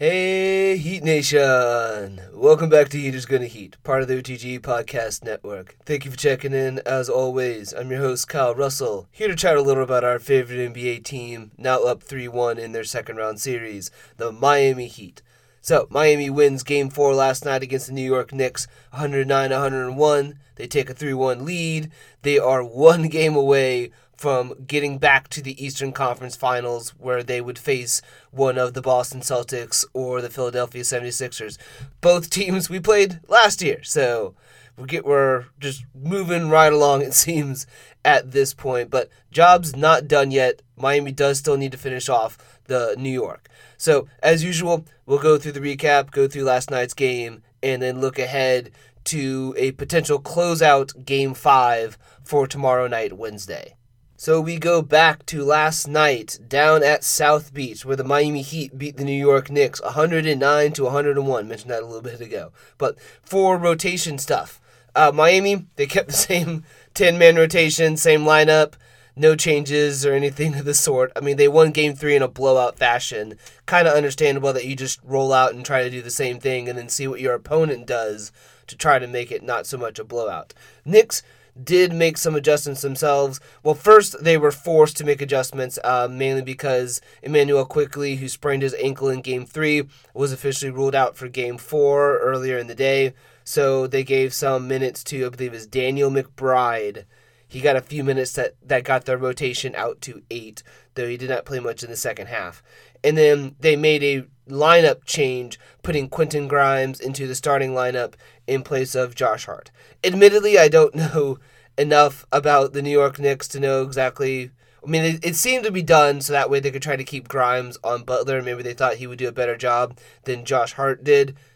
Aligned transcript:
Hey, 0.00 0.76
Heat 0.76 1.02
Nation! 1.02 2.20
Welcome 2.32 2.68
back 2.70 2.88
to 2.90 3.00
Heaters 3.00 3.26
Gonna 3.26 3.46
Heat, 3.46 3.76
part 3.82 4.00
of 4.00 4.06
the 4.06 4.14
OTG 4.14 4.60
Podcast 4.60 5.24
Network. 5.24 5.74
Thank 5.84 6.04
you 6.04 6.12
for 6.12 6.16
checking 6.16 6.52
in, 6.52 6.78
as 6.86 7.08
always. 7.08 7.72
I'm 7.72 7.90
your 7.90 7.98
host, 7.98 8.28
Kyle 8.28 8.54
Russell, 8.54 9.08
here 9.10 9.26
to 9.26 9.34
chat 9.34 9.56
a 9.56 9.60
little 9.60 9.82
about 9.82 10.04
our 10.04 10.20
favorite 10.20 10.72
NBA 10.72 11.02
team, 11.02 11.50
now 11.58 11.82
up 11.82 12.04
3 12.04 12.28
1 12.28 12.60
in 12.60 12.70
their 12.70 12.84
second 12.84 13.16
round 13.16 13.40
series, 13.40 13.90
the 14.18 14.30
Miami 14.30 14.86
Heat. 14.86 15.20
So, 15.60 15.88
Miami 15.90 16.30
wins 16.30 16.62
game 16.62 16.90
four 16.90 17.12
last 17.12 17.44
night 17.44 17.64
against 17.64 17.88
the 17.88 17.92
New 17.92 18.06
York 18.06 18.32
Knicks, 18.32 18.68
109 18.90 19.50
101. 19.50 20.38
They 20.54 20.68
take 20.68 20.90
a 20.90 20.94
3 20.94 21.12
1 21.12 21.44
lead. 21.44 21.90
They 22.22 22.38
are 22.38 22.62
one 22.62 23.08
game 23.08 23.34
away 23.34 23.90
from 24.18 24.52
getting 24.66 24.98
back 24.98 25.28
to 25.28 25.40
the 25.40 25.64
Eastern 25.64 25.92
Conference 25.92 26.34
Finals 26.34 26.90
where 26.98 27.22
they 27.22 27.40
would 27.40 27.58
face 27.58 28.02
one 28.32 28.58
of 28.58 28.74
the 28.74 28.82
Boston 28.82 29.20
Celtics 29.20 29.84
or 29.94 30.20
the 30.20 30.28
Philadelphia 30.28 30.82
76ers. 30.82 31.56
Both 32.00 32.28
teams 32.28 32.68
we 32.68 32.80
played 32.80 33.20
last 33.28 33.62
year, 33.62 33.82
so 33.84 34.34
we 34.76 34.86
get 34.86 35.06
we're 35.06 35.46
just 35.60 35.84
moving 35.94 36.50
right 36.50 36.72
along 36.72 37.02
it 37.02 37.14
seems 37.14 37.66
at 38.04 38.32
this 38.32 38.54
point, 38.54 38.90
but 38.90 39.08
job's 39.30 39.76
not 39.76 40.08
done 40.08 40.32
yet. 40.32 40.62
Miami 40.76 41.12
does 41.12 41.38
still 41.38 41.56
need 41.56 41.72
to 41.72 41.78
finish 41.78 42.08
off 42.08 42.60
the 42.64 42.96
New 42.98 43.10
York. 43.10 43.48
So, 43.76 44.08
as 44.22 44.42
usual, 44.42 44.84
we'll 45.06 45.18
go 45.18 45.38
through 45.38 45.52
the 45.52 45.60
recap, 45.60 46.10
go 46.10 46.26
through 46.26 46.42
last 46.42 46.70
night's 46.70 46.94
game, 46.94 47.42
and 47.62 47.80
then 47.80 48.00
look 48.00 48.18
ahead 48.18 48.72
to 49.04 49.54
a 49.56 49.72
potential 49.72 50.20
closeout 50.20 51.04
game 51.04 51.34
5 51.34 51.98
for 52.24 52.46
tomorrow 52.46 52.88
night 52.88 53.16
Wednesday. 53.16 53.77
So 54.20 54.40
we 54.40 54.58
go 54.58 54.82
back 54.82 55.24
to 55.26 55.44
last 55.44 55.86
night 55.86 56.40
down 56.48 56.82
at 56.82 57.04
South 57.04 57.54
Beach 57.54 57.84
where 57.84 57.94
the 57.94 58.02
Miami 58.02 58.42
Heat 58.42 58.76
beat 58.76 58.96
the 58.96 59.04
New 59.04 59.12
York 59.12 59.48
Knicks 59.48 59.80
109 59.80 60.72
to 60.72 60.82
101. 60.82 61.46
Mentioned 61.48 61.70
that 61.70 61.84
a 61.84 61.86
little 61.86 62.02
bit 62.02 62.20
ago. 62.20 62.50
But 62.78 62.98
for 63.22 63.56
rotation 63.56 64.18
stuff, 64.18 64.60
uh, 64.96 65.12
Miami, 65.14 65.66
they 65.76 65.86
kept 65.86 66.08
the 66.08 66.14
same 66.14 66.64
10 66.94 67.16
man 67.16 67.36
rotation, 67.36 67.96
same 67.96 68.22
lineup, 68.22 68.72
no 69.14 69.36
changes 69.36 70.04
or 70.04 70.14
anything 70.14 70.56
of 70.56 70.64
the 70.64 70.74
sort. 70.74 71.12
I 71.14 71.20
mean, 71.20 71.36
they 71.36 71.46
won 71.46 71.70
game 71.70 71.94
three 71.94 72.16
in 72.16 72.22
a 72.22 72.26
blowout 72.26 72.76
fashion. 72.76 73.38
Kind 73.66 73.86
of 73.86 73.94
understandable 73.94 74.52
that 74.52 74.66
you 74.66 74.74
just 74.74 74.98
roll 75.04 75.32
out 75.32 75.54
and 75.54 75.64
try 75.64 75.84
to 75.84 75.90
do 75.90 76.02
the 76.02 76.10
same 76.10 76.40
thing 76.40 76.68
and 76.68 76.76
then 76.76 76.88
see 76.88 77.06
what 77.06 77.20
your 77.20 77.34
opponent 77.34 77.86
does 77.86 78.32
to 78.66 78.76
try 78.76 78.98
to 78.98 79.06
make 79.06 79.30
it 79.30 79.44
not 79.44 79.64
so 79.64 79.78
much 79.78 80.00
a 80.00 80.04
blowout. 80.04 80.54
Knicks 80.84 81.22
did 81.62 81.92
make 81.92 82.16
some 82.16 82.34
adjustments 82.34 82.82
themselves. 82.82 83.40
Well, 83.62 83.74
first 83.74 84.22
they 84.22 84.36
were 84.36 84.50
forced 84.50 84.96
to 84.98 85.04
make 85.04 85.20
adjustments, 85.20 85.78
uh, 85.84 86.08
mainly 86.10 86.42
because 86.42 87.00
Immanuel 87.22 87.64
Quickley, 87.64 88.16
who 88.16 88.28
sprained 88.28 88.62
his 88.62 88.74
ankle 88.74 89.08
in 89.08 89.20
Game 89.20 89.46
Three, 89.46 89.88
was 90.14 90.32
officially 90.32 90.70
ruled 90.70 90.94
out 90.94 91.16
for 91.16 91.28
Game 91.28 91.58
Four 91.58 92.18
earlier 92.18 92.58
in 92.58 92.66
the 92.66 92.74
day. 92.74 93.14
So 93.44 93.86
they 93.86 94.04
gave 94.04 94.34
some 94.34 94.68
minutes 94.68 95.02
to, 95.04 95.24
I 95.24 95.28
believe, 95.30 95.54
is 95.54 95.66
Daniel 95.66 96.10
McBride. 96.10 97.04
He 97.48 97.60
got 97.60 97.76
a 97.76 97.80
few 97.80 98.04
minutes 98.04 98.32
that, 98.32 98.54
that 98.62 98.84
got 98.84 99.06
their 99.06 99.16
rotation 99.16 99.74
out 99.74 100.02
to 100.02 100.22
eight, 100.30 100.62
though 100.94 101.08
he 101.08 101.16
did 101.16 101.30
not 101.30 101.46
play 101.46 101.60
much 101.60 101.82
in 101.82 101.90
the 101.90 101.96
second 101.96 102.26
half. 102.26 102.62
And 103.02 103.16
then 103.16 103.56
they 103.58 103.74
made 103.74 104.02
a 104.02 104.26
lineup 104.48 105.04
change, 105.04 105.58
putting 105.82 106.08
Quentin 106.08 106.46
Grimes 106.46 107.00
into 107.00 107.26
the 107.26 107.34
starting 107.34 107.72
lineup 107.72 108.14
in 108.46 108.62
place 108.62 108.94
of 108.94 109.14
Josh 109.14 109.46
Hart. 109.46 109.70
Admittedly, 110.04 110.58
I 110.58 110.68
don't 110.68 110.94
know 110.94 111.38
enough 111.78 112.26
about 112.32 112.72
the 112.72 112.82
New 112.82 112.90
York 112.90 113.18
Knicks 113.18 113.48
to 113.48 113.60
know 113.60 113.82
exactly. 113.82 114.50
I 114.84 114.90
mean, 114.90 115.04
it, 115.04 115.24
it, 115.24 115.36
seemed 115.36 115.64
to 115.64 115.70
be 115.70 115.82
done 115.82 116.20
so 116.20 116.32
that 116.32 116.50
way 116.50 116.60
they 116.60 116.70
could 116.70 116.82
try 116.82 116.96
to 116.96 117.04
keep 117.04 117.28
Grimes 117.28 117.78
on 117.82 118.04
Butler. 118.04 118.42
Maybe 118.42 118.62
they 118.62 118.74
thought 118.74 118.96
he 118.96 119.06
would 119.06 119.18
do 119.18 119.28
a 119.28 119.32
better 119.32 119.56
job 119.56 119.98
than 120.24 120.44
Josh 120.44 120.74
Hart 120.74 121.02
did. 121.04 121.36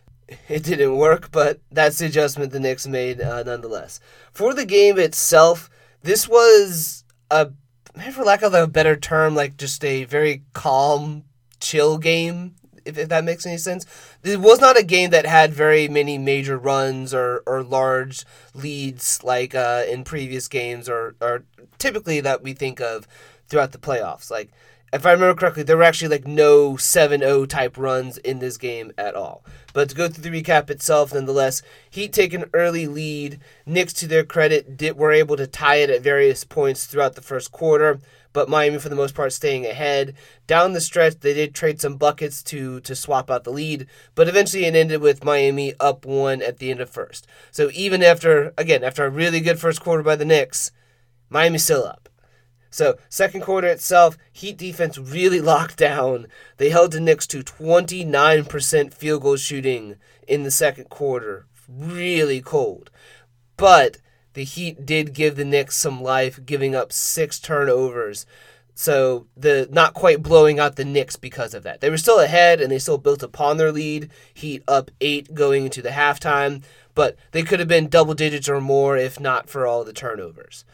It 0.48 0.62
didn't 0.64 0.96
work, 0.96 1.30
but 1.30 1.60
that's 1.70 1.98
the 1.98 2.06
adjustment 2.06 2.52
the 2.52 2.60
Knicks 2.60 2.86
made 2.86 3.20
uh, 3.20 3.42
nonetheless. 3.42 4.00
For 4.30 4.54
the 4.54 4.64
game 4.64 4.98
itself, 4.98 5.68
this 6.02 6.28
was 6.28 7.04
a, 7.30 7.50
for 8.12 8.24
lack 8.24 8.42
of 8.42 8.54
a 8.54 8.66
better 8.66 8.96
term, 8.96 9.34
like 9.34 9.56
just 9.56 9.84
a 9.84 10.04
very 10.04 10.42
calm, 10.52 11.24
chill 11.60 11.98
game 11.98 12.54
if, 12.84 12.98
if 12.98 13.08
that 13.08 13.24
makes 13.24 13.46
any 13.46 13.58
sense. 13.58 13.86
It 14.22 14.40
was 14.40 14.60
not 14.60 14.78
a 14.78 14.82
game 14.82 15.10
that 15.10 15.26
had 15.26 15.52
very 15.52 15.88
many 15.88 16.18
major 16.18 16.58
runs 16.58 17.14
or, 17.14 17.42
or 17.46 17.62
large 17.62 18.24
leads 18.54 19.22
like 19.22 19.54
uh, 19.54 19.84
in 19.88 20.04
previous 20.04 20.48
games 20.48 20.88
or, 20.88 21.14
or 21.20 21.44
typically 21.78 22.20
that 22.20 22.42
we 22.42 22.52
think 22.52 22.80
of 22.80 23.06
throughout 23.48 23.72
the 23.72 23.78
playoffs. 23.78 24.30
Like, 24.30 24.50
if 24.92 25.06
I 25.06 25.12
remember 25.12 25.38
correctly, 25.38 25.62
there 25.62 25.76
were 25.76 25.82
actually 25.82 26.08
like 26.08 26.26
no 26.26 26.76
7 26.76 27.20
0 27.20 27.46
type 27.46 27.78
runs 27.78 28.18
in 28.18 28.38
this 28.38 28.56
game 28.56 28.92
at 28.98 29.14
all. 29.14 29.44
But 29.72 29.88
to 29.88 29.94
go 29.94 30.08
through 30.08 30.30
the 30.30 30.42
recap 30.42 30.68
itself, 30.68 31.14
nonetheless, 31.14 31.62
Heat 31.90 32.12
take 32.12 32.34
an 32.34 32.44
early 32.52 32.86
lead. 32.86 33.40
Knicks, 33.64 33.92
to 33.94 34.06
their 34.06 34.24
credit, 34.24 34.76
did, 34.76 34.98
were 34.98 35.12
able 35.12 35.36
to 35.36 35.46
tie 35.46 35.76
it 35.76 35.90
at 35.90 36.02
various 36.02 36.44
points 36.44 36.86
throughout 36.86 37.14
the 37.14 37.22
first 37.22 37.52
quarter 37.52 38.00
but 38.32 38.48
Miami 38.48 38.78
for 38.78 38.88
the 38.88 38.96
most 38.96 39.14
part 39.14 39.32
staying 39.32 39.66
ahead. 39.66 40.14
Down 40.46 40.72
the 40.72 40.80
stretch, 40.80 41.20
they 41.20 41.34
did 41.34 41.54
trade 41.54 41.80
some 41.80 41.96
buckets 41.96 42.42
to 42.44 42.80
to 42.80 42.94
swap 42.94 43.30
out 43.30 43.44
the 43.44 43.52
lead, 43.52 43.86
but 44.14 44.28
eventually 44.28 44.64
it 44.64 44.74
ended 44.74 45.00
with 45.00 45.24
Miami 45.24 45.74
up 45.80 46.04
one 46.04 46.42
at 46.42 46.58
the 46.58 46.70
end 46.70 46.80
of 46.80 46.90
first. 46.90 47.26
So 47.50 47.70
even 47.74 48.02
after 48.02 48.52
again 48.56 48.84
after 48.84 49.04
a 49.04 49.10
really 49.10 49.40
good 49.40 49.58
first 49.58 49.80
quarter 49.80 50.02
by 50.02 50.16
the 50.16 50.24
Knicks, 50.24 50.72
Miami's 51.28 51.64
still 51.64 51.84
up. 51.84 52.08
So 52.72 52.96
second 53.10 53.42
quarter 53.42 53.68
itself, 53.68 54.16
Heat 54.32 54.56
defense 54.56 54.96
really 54.96 55.40
locked 55.40 55.76
down. 55.76 56.26
They 56.56 56.70
held 56.70 56.92
the 56.92 57.00
Knicks 57.00 57.26
to 57.28 57.44
29% 57.44 58.94
field 58.94 59.22
goal 59.22 59.36
shooting 59.36 59.96
in 60.26 60.42
the 60.42 60.50
second 60.50 60.88
quarter. 60.88 61.46
Really 61.68 62.40
cold. 62.40 62.90
But 63.58 63.98
the 64.32 64.44
Heat 64.44 64.86
did 64.86 65.12
give 65.12 65.36
the 65.36 65.44
Knicks 65.44 65.76
some 65.76 66.02
life, 66.02 66.40
giving 66.46 66.74
up 66.74 66.92
six 66.92 67.38
turnovers. 67.38 68.24
So 68.74 69.26
the 69.36 69.68
not 69.70 69.92
quite 69.92 70.22
blowing 70.22 70.58
out 70.58 70.76
the 70.76 70.84
Knicks 70.86 71.16
because 71.16 71.52
of 71.52 71.64
that. 71.64 71.82
They 71.82 71.90
were 71.90 71.98
still 71.98 72.20
ahead 72.20 72.62
and 72.62 72.72
they 72.72 72.78
still 72.78 72.96
built 72.96 73.22
upon 73.22 73.58
their 73.58 73.70
lead. 73.70 74.10
Heat 74.32 74.62
up 74.66 74.90
eight 75.02 75.34
going 75.34 75.64
into 75.66 75.82
the 75.82 75.90
halftime, 75.90 76.62
but 76.94 77.16
they 77.32 77.42
could 77.42 77.58
have 77.58 77.68
been 77.68 77.88
double 77.88 78.14
digits 78.14 78.48
or 78.48 78.62
more 78.62 78.96
if 78.96 79.20
not 79.20 79.50
for 79.50 79.66
all 79.66 79.84
the 79.84 79.92
turnovers. 79.92 80.64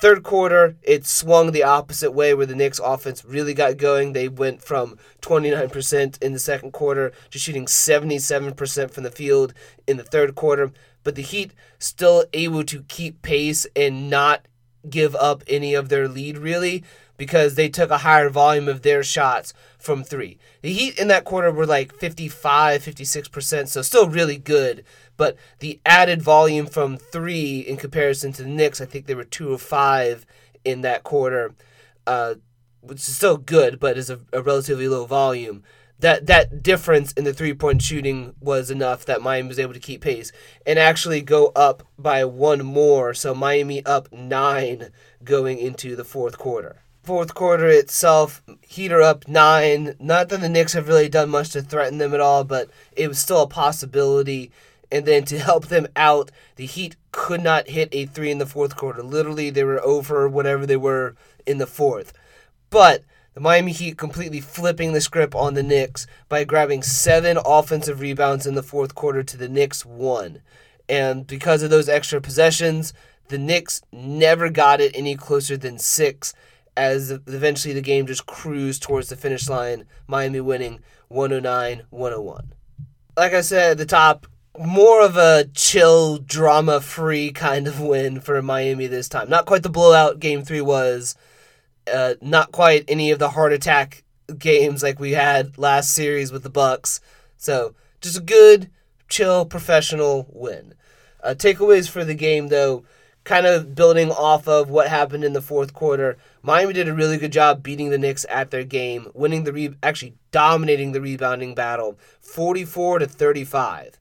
Third 0.00 0.22
quarter, 0.22 0.76
it 0.82 1.06
swung 1.06 1.52
the 1.52 1.62
opposite 1.62 2.12
way 2.12 2.34
where 2.34 2.46
the 2.46 2.54
Knicks 2.54 2.78
offense 2.78 3.24
really 3.24 3.54
got 3.54 3.78
going. 3.78 4.12
They 4.12 4.28
went 4.28 4.62
from 4.62 4.98
29% 5.22 6.22
in 6.22 6.32
the 6.32 6.38
second 6.38 6.72
quarter 6.72 7.12
to 7.30 7.38
shooting 7.38 7.64
77% 7.64 8.90
from 8.90 9.04
the 9.04 9.10
field 9.10 9.54
in 9.86 9.96
the 9.96 10.04
third 10.04 10.34
quarter 10.34 10.72
but 11.06 11.14
the 11.14 11.22
Heat 11.22 11.52
still 11.78 12.24
able 12.32 12.64
to 12.64 12.82
keep 12.88 13.22
pace 13.22 13.64
and 13.76 14.10
not 14.10 14.44
give 14.90 15.14
up 15.14 15.44
any 15.46 15.72
of 15.72 15.88
their 15.88 16.08
lead 16.08 16.36
really 16.36 16.82
because 17.16 17.54
they 17.54 17.68
took 17.68 17.90
a 17.90 17.98
higher 17.98 18.28
volume 18.28 18.66
of 18.66 18.82
their 18.82 19.04
shots 19.04 19.54
from 19.78 20.02
three. 20.02 20.36
The 20.62 20.72
Heat 20.72 20.98
in 20.98 21.06
that 21.06 21.24
quarter 21.24 21.52
were 21.52 21.64
like 21.64 21.94
55, 21.94 22.82
56%, 22.82 23.68
so 23.68 23.82
still 23.82 24.08
really 24.08 24.36
good. 24.36 24.84
But 25.16 25.36
the 25.60 25.80
added 25.86 26.22
volume 26.22 26.66
from 26.66 26.96
three 26.96 27.60
in 27.60 27.76
comparison 27.76 28.32
to 28.34 28.42
the 28.42 28.48
Knicks, 28.48 28.80
I 28.80 28.86
think 28.86 29.06
they 29.06 29.14
were 29.14 29.24
two 29.24 29.52
of 29.52 29.62
five 29.62 30.26
in 30.64 30.82
that 30.82 31.04
quarter, 31.04 31.54
uh, 32.06 32.34
which 32.80 32.98
is 32.98 33.16
still 33.16 33.36
good, 33.36 33.80
but 33.80 33.96
is 33.96 34.10
a, 34.10 34.20
a 34.32 34.42
relatively 34.42 34.88
low 34.88 35.06
volume 35.06 35.62
that 35.98 36.26
that 36.26 36.62
difference 36.62 37.12
in 37.12 37.24
the 37.24 37.32
three 37.32 37.54
point 37.54 37.82
shooting 37.82 38.34
was 38.40 38.70
enough 38.70 39.04
that 39.06 39.22
Miami 39.22 39.48
was 39.48 39.58
able 39.58 39.72
to 39.72 39.80
keep 39.80 40.02
pace 40.02 40.30
and 40.66 40.78
actually 40.78 41.22
go 41.22 41.52
up 41.56 41.82
by 41.98 42.24
one 42.24 42.64
more. 42.64 43.14
So 43.14 43.34
Miami 43.34 43.84
up 43.86 44.12
nine 44.12 44.90
going 45.24 45.58
into 45.58 45.96
the 45.96 46.04
fourth 46.04 46.38
quarter. 46.38 46.82
Fourth 47.02 47.34
quarter 47.34 47.68
itself, 47.68 48.42
Heater 48.60 49.00
up 49.00 49.28
nine. 49.28 49.94
Not 50.00 50.28
that 50.28 50.40
the 50.40 50.48
Knicks 50.48 50.72
have 50.72 50.88
really 50.88 51.08
done 51.08 51.30
much 51.30 51.50
to 51.50 51.62
threaten 51.62 51.98
them 51.98 52.12
at 52.12 52.20
all, 52.20 52.44
but 52.44 52.68
it 52.92 53.08
was 53.08 53.18
still 53.18 53.42
a 53.42 53.46
possibility. 53.46 54.50
And 54.90 55.06
then 55.06 55.24
to 55.26 55.38
help 55.38 55.66
them 55.66 55.86
out, 55.96 56.30
the 56.56 56.66
Heat 56.66 56.96
could 57.12 57.42
not 57.42 57.68
hit 57.68 57.88
a 57.92 58.06
three 58.06 58.30
in 58.30 58.38
the 58.38 58.46
fourth 58.46 58.76
quarter. 58.76 59.02
Literally, 59.02 59.50
they 59.50 59.64
were 59.64 59.84
over 59.84 60.28
whatever 60.28 60.66
they 60.66 60.76
were 60.76 61.16
in 61.46 61.58
the 61.58 61.66
fourth. 61.66 62.12
But 62.70 63.04
the 63.34 63.40
Miami 63.40 63.72
Heat 63.72 63.98
completely 63.98 64.40
flipping 64.40 64.92
the 64.92 65.00
script 65.00 65.34
on 65.34 65.54
the 65.54 65.62
Knicks 65.62 66.06
by 66.28 66.44
grabbing 66.44 66.82
seven 66.82 67.38
offensive 67.44 68.00
rebounds 68.00 68.46
in 68.46 68.54
the 68.54 68.62
fourth 68.62 68.94
quarter 68.94 69.22
to 69.22 69.36
the 69.36 69.48
Knicks 69.48 69.84
one. 69.84 70.40
And 70.88 71.26
because 71.26 71.62
of 71.62 71.70
those 71.70 71.88
extra 71.88 72.20
possessions, 72.20 72.94
the 73.28 73.38
Knicks 73.38 73.82
never 73.92 74.48
got 74.48 74.80
it 74.80 74.92
any 74.94 75.16
closer 75.16 75.56
than 75.56 75.78
six, 75.78 76.32
as 76.76 77.10
eventually 77.10 77.74
the 77.74 77.82
game 77.82 78.06
just 78.06 78.26
cruised 78.26 78.82
towards 78.82 79.08
the 79.08 79.16
finish 79.16 79.48
line, 79.48 79.84
Miami 80.06 80.40
winning 80.40 80.80
109 81.08 81.82
101. 81.90 82.52
Like 83.16 83.34
I 83.34 83.40
said 83.40 83.72
at 83.72 83.78
the 83.78 83.86
top, 83.86 84.26
more 84.58 85.02
of 85.02 85.16
a 85.16 85.46
chill, 85.54 86.18
drama 86.18 86.80
free 86.80 87.32
kind 87.32 87.66
of 87.66 87.80
win 87.80 88.20
for 88.20 88.40
Miami 88.42 88.86
this 88.86 89.08
time. 89.08 89.28
Not 89.28 89.46
quite 89.46 89.62
the 89.62 89.68
blowout 89.68 90.20
game 90.20 90.42
three 90.42 90.60
was 90.60 91.14
uh, 91.92 92.14
not 92.20 92.52
quite 92.52 92.84
any 92.88 93.10
of 93.10 93.18
the 93.18 93.30
heart 93.30 93.52
attack 93.52 94.02
games 94.38 94.82
like 94.82 94.98
we 94.98 95.12
had 95.12 95.56
last 95.58 95.92
series 95.92 96.32
with 96.32 96.42
the 96.42 96.50
Bucks. 96.50 97.00
So 97.36 97.74
just 98.00 98.18
a 98.18 98.22
good, 98.22 98.70
chill, 99.08 99.44
professional 99.44 100.26
win. 100.32 100.74
Uh, 101.22 101.34
takeaways 101.34 101.88
for 101.88 102.04
the 102.04 102.14
game, 102.14 102.48
though, 102.48 102.84
kind 103.24 103.46
of 103.46 103.74
building 103.74 104.10
off 104.10 104.46
of 104.46 104.70
what 104.70 104.88
happened 104.88 105.24
in 105.24 105.32
the 105.32 105.42
fourth 105.42 105.74
quarter. 105.74 106.16
Miami 106.42 106.72
did 106.72 106.88
a 106.88 106.94
really 106.94 107.18
good 107.18 107.32
job 107.32 107.62
beating 107.62 107.90
the 107.90 107.98
Knicks 107.98 108.24
at 108.28 108.50
their 108.50 108.64
game, 108.64 109.10
winning 109.14 109.44
the 109.44 109.52
re- 109.52 109.74
actually 109.82 110.14
dominating 110.30 110.92
the 110.92 111.00
rebounding 111.00 111.54
battle, 111.54 111.98
44 112.20 113.00
to 113.00 113.06
35, 113.06 113.98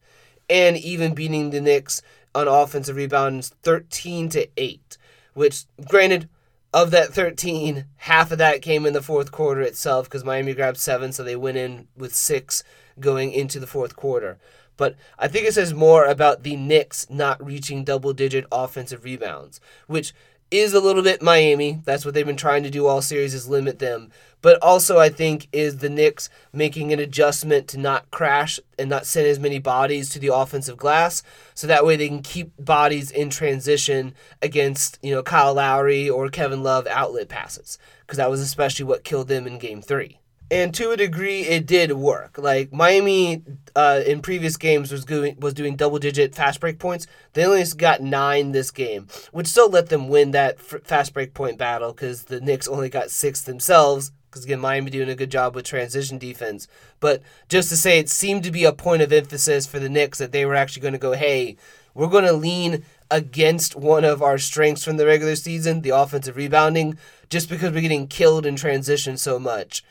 and 0.49 0.77
even 0.77 1.13
beating 1.13 1.49
the 1.49 1.61
Knicks 1.61 2.01
on 2.33 2.47
offensive 2.47 2.95
rebounds, 2.95 3.49
13 3.63 4.29
to 4.29 4.47
8. 4.57 4.97
Which, 5.33 5.65
granted, 5.87 6.29
of 6.73 6.91
that 6.91 7.13
13, 7.13 7.85
half 7.97 8.31
of 8.31 8.37
that 8.37 8.61
came 8.61 8.85
in 8.85 8.93
the 8.93 9.01
fourth 9.01 9.31
quarter 9.31 9.61
itself 9.61 10.05
because 10.05 10.23
Miami 10.23 10.53
grabbed 10.53 10.77
seven, 10.77 11.11
so 11.11 11.23
they 11.23 11.35
went 11.35 11.57
in 11.57 11.87
with 11.95 12.13
six 12.13 12.63
going 12.99 13.31
into 13.31 13.59
the 13.59 13.67
fourth 13.67 13.95
quarter. 13.95 14.37
But 14.77 14.95
I 15.17 15.27
think 15.27 15.47
it 15.47 15.53
says 15.53 15.73
more 15.73 16.05
about 16.05 16.43
the 16.43 16.55
Knicks 16.57 17.09
not 17.09 17.43
reaching 17.43 17.83
double 17.83 18.13
digit 18.13 18.45
offensive 18.51 19.05
rebounds, 19.05 19.61
which 19.87 20.13
is 20.55 20.73
a 20.73 20.79
little 20.79 21.03
bit 21.03 21.21
Miami. 21.21 21.81
That's 21.85 22.05
what 22.05 22.13
they've 22.13 22.25
been 22.25 22.37
trying 22.37 22.63
to 22.63 22.69
do 22.69 22.87
all 22.87 23.01
series 23.01 23.33
is 23.33 23.47
limit 23.47 23.79
them. 23.79 24.11
But 24.41 24.61
also 24.61 24.99
I 24.99 25.09
think 25.09 25.47
is 25.51 25.77
the 25.77 25.89
Knicks 25.89 26.29
making 26.53 26.93
an 26.93 26.99
adjustment 26.99 27.67
to 27.69 27.79
not 27.79 28.09
crash 28.11 28.59
and 28.77 28.89
not 28.89 29.05
send 29.05 29.27
as 29.27 29.39
many 29.39 29.59
bodies 29.59 30.09
to 30.09 30.19
the 30.19 30.33
offensive 30.33 30.77
glass. 30.77 31.23
So 31.53 31.67
that 31.67 31.85
way 31.85 31.95
they 31.95 32.07
can 32.07 32.21
keep 32.21 32.51
bodies 32.59 33.11
in 33.11 33.29
transition 33.29 34.13
against, 34.41 34.99
you 35.01 35.11
know, 35.11 35.23
Kyle 35.23 35.53
Lowry 35.53 36.09
or 36.09 36.29
Kevin 36.29 36.63
Love 36.63 36.87
outlet 36.87 37.29
passes. 37.29 37.77
Because 38.01 38.17
that 38.17 38.29
was 38.29 38.41
especially 38.41 38.85
what 38.85 39.03
killed 39.03 39.27
them 39.27 39.47
in 39.47 39.57
game 39.57 39.81
three 39.81 40.19
and 40.51 40.73
to 40.75 40.91
a 40.91 40.97
degree 40.97 41.41
it 41.41 41.65
did 41.65 41.91
work. 41.93 42.37
Like 42.37 42.71
miami 42.71 43.43
uh, 43.75 44.01
in 44.05 44.21
previous 44.21 44.57
games 44.57 44.91
was 44.91 45.05
doing 45.05 45.37
was 45.39 45.53
doing 45.53 45.75
double 45.75 45.99
digit 45.99 46.35
fast 46.35 46.59
break 46.59 46.79
points. 46.79 47.07
They 47.33 47.45
only 47.45 47.63
got 47.77 48.01
nine 48.01 48.51
this 48.51 48.71
game 48.71 49.07
which 49.31 49.47
still 49.47 49.69
let 49.69 49.89
them 49.89 50.07
win 50.07 50.31
that 50.31 50.57
f- 50.59 50.83
fast 50.83 51.13
break 51.13 51.33
point 51.33 51.57
battle 51.57 51.91
because 51.91 52.25
the 52.25 52.41
knicks 52.41 52.67
only 52.67 52.89
got 52.89 53.09
six 53.09 53.41
themselves 53.41 54.11
because 54.29 54.45
again 54.45 54.59
miami 54.59 54.91
doing 54.91 55.09
a 55.09 55.15
good 55.15 55.31
job 55.31 55.55
with 55.55 55.65
transition 55.65 56.17
defense. 56.17 56.67
But 56.99 57.21
just 57.49 57.69
to 57.69 57.77
say 57.77 57.99
it 57.99 58.09
seemed 58.09 58.43
to 58.43 58.51
be 58.51 58.65
a 58.65 58.73
point 58.73 59.01
of 59.01 59.11
emphasis 59.11 59.65
for 59.65 59.79
the 59.79 59.89
knicks 59.89 60.19
that 60.19 60.31
they 60.31 60.45
were 60.45 60.55
actually 60.55 60.81
going 60.81 60.93
to 60.93 60.99
go 60.99 61.13
hey 61.13 61.57
we're 61.93 62.07
going 62.07 62.25
to 62.25 62.33
lean 62.33 62.83
against 63.09 63.75
one 63.75 64.03
of 64.03 64.21
our 64.21 64.37
strengths 64.37 64.83
from 64.83 64.97
the 64.97 65.05
regular 65.05 65.35
season 65.35 65.81
the 65.81 65.89
offensive 65.91 66.35
rebounding 66.35 66.97
just 67.29 67.49
because 67.49 67.73
we're 67.73 67.81
getting 67.81 68.07
killed 68.07 68.45
in 68.45 68.55
transition 68.55 69.15
so 69.17 69.39
much 69.39 69.83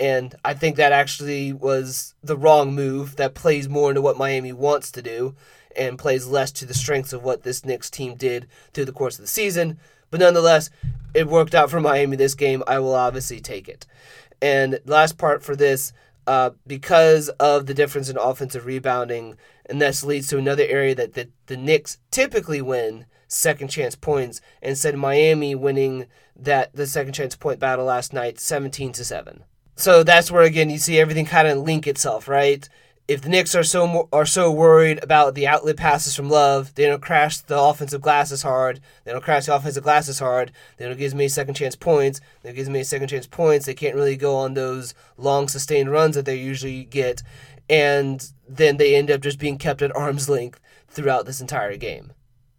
and 0.00 0.34
I 0.44 0.54
think 0.54 0.76
that 0.76 0.92
actually 0.92 1.52
was 1.52 2.14
the 2.22 2.36
wrong 2.36 2.74
move 2.74 3.16
that 3.16 3.34
plays 3.34 3.68
more 3.68 3.90
into 3.90 4.00
what 4.00 4.16
Miami 4.16 4.52
wants 4.52 4.90
to 4.92 5.02
do 5.02 5.36
and 5.76 5.98
plays 5.98 6.26
less 6.26 6.50
to 6.52 6.66
the 6.66 6.74
strengths 6.74 7.12
of 7.12 7.22
what 7.22 7.42
this 7.42 7.64
Knicks 7.64 7.90
team 7.90 8.16
did 8.16 8.48
through 8.72 8.86
the 8.86 8.92
course 8.92 9.18
of 9.18 9.22
the 9.22 9.28
season. 9.28 9.78
But 10.10 10.20
nonetheless, 10.20 10.70
it 11.14 11.28
worked 11.28 11.54
out 11.54 11.70
for 11.70 11.80
Miami 11.80 12.16
this 12.16 12.34
game. 12.34 12.64
I 12.66 12.78
will 12.80 12.94
obviously 12.94 13.40
take 13.40 13.68
it. 13.68 13.86
And 14.42 14.80
last 14.86 15.18
part 15.18 15.44
for 15.44 15.54
this, 15.54 15.92
uh, 16.26 16.50
because 16.66 17.28
of 17.38 17.66
the 17.66 17.74
difference 17.74 18.08
in 18.08 18.16
offensive 18.16 18.66
rebounding, 18.66 19.36
and 19.66 19.80
this 19.80 20.02
leads 20.02 20.28
to 20.28 20.38
another 20.38 20.64
area 20.66 20.94
that 20.94 21.12
the, 21.14 21.28
the 21.46 21.56
Knicks 21.56 21.98
typically 22.10 22.62
win 22.62 23.06
second 23.28 23.68
chance 23.68 23.94
points, 23.94 24.40
instead 24.62 24.94
of 24.94 25.00
Miami 25.00 25.54
winning 25.54 26.06
that 26.34 26.74
the 26.74 26.86
second 26.86 27.12
chance 27.12 27.36
point 27.36 27.60
battle 27.60 27.84
last 27.84 28.12
night, 28.12 28.40
seventeen 28.40 28.92
to 28.92 29.04
seven. 29.04 29.44
So 29.80 30.02
that's 30.02 30.30
where 30.30 30.42
again 30.42 30.68
you 30.68 30.76
see 30.76 31.00
everything 31.00 31.24
kind 31.24 31.48
of 31.48 31.56
link 31.56 31.86
itself, 31.86 32.28
right? 32.28 32.68
If 33.08 33.22
the 33.22 33.30
Knicks 33.30 33.54
are 33.54 33.62
so 33.62 34.10
are 34.12 34.26
so 34.26 34.52
worried 34.52 35.02
about 35.02 35.34
the 35.34 35.46
outlet 35.46 35.78
passes 35.78 36.14
from 36.14 36.28
Love, 36.28 36.74
they 36.74 36.84
don't 36.84 37.00
crash 37.00 37.38
the 37.38 37.58
offensive 37.58 38.02
glass 38.02 38.30
as 38.30 38.42
hard. 38.42 38.80
They 39.04 39.12
don't 39.12 39.24
crash 39.24 39.46
the 39.46 39.54
offensive 39.54 39.82
glass 39.82 40.06
as 40.10 40.18
hard. 40.18 40.52
They 40.76 40.84
don't 40.84 40.98
give 40.98 41.14
me 41.14 41.28
second 41.28 41.54
chance 41.54 41.76
points. 41.76 42.20
They 42.42 42.52
give 42.52 42.68
me 42.68 42.84
second 42.84 43.08
chance 43.08 43.26
points. 43.26 43.64
They 43.64 43.72
can't 43.72 43.94
really 43.94 44.18
go 44.18 44.36
on 44.36 44.52
those 44.52 44.92
long 45.16 45.48
sustained 45.48 45.90
runs 45.90 46.14
that 46.14 46.26
they 46.26 46.36
usually 46.36 46.84
get, 46.84 47.22
and 47.70 48.30
then 48.46 48.76
they 48.76 48.94
end 48.94 49.10
up 49.10 49.22
just 49.22 49.38
being 49.38 49.56
kept 49.56 49.80
at 49.80 49.96
arm's 49.96 50.28
length 50.28 50.60
throughout 50.88 51.24
this 51.24 51.40
entire 51.40 51.78
game. 51.78 52.12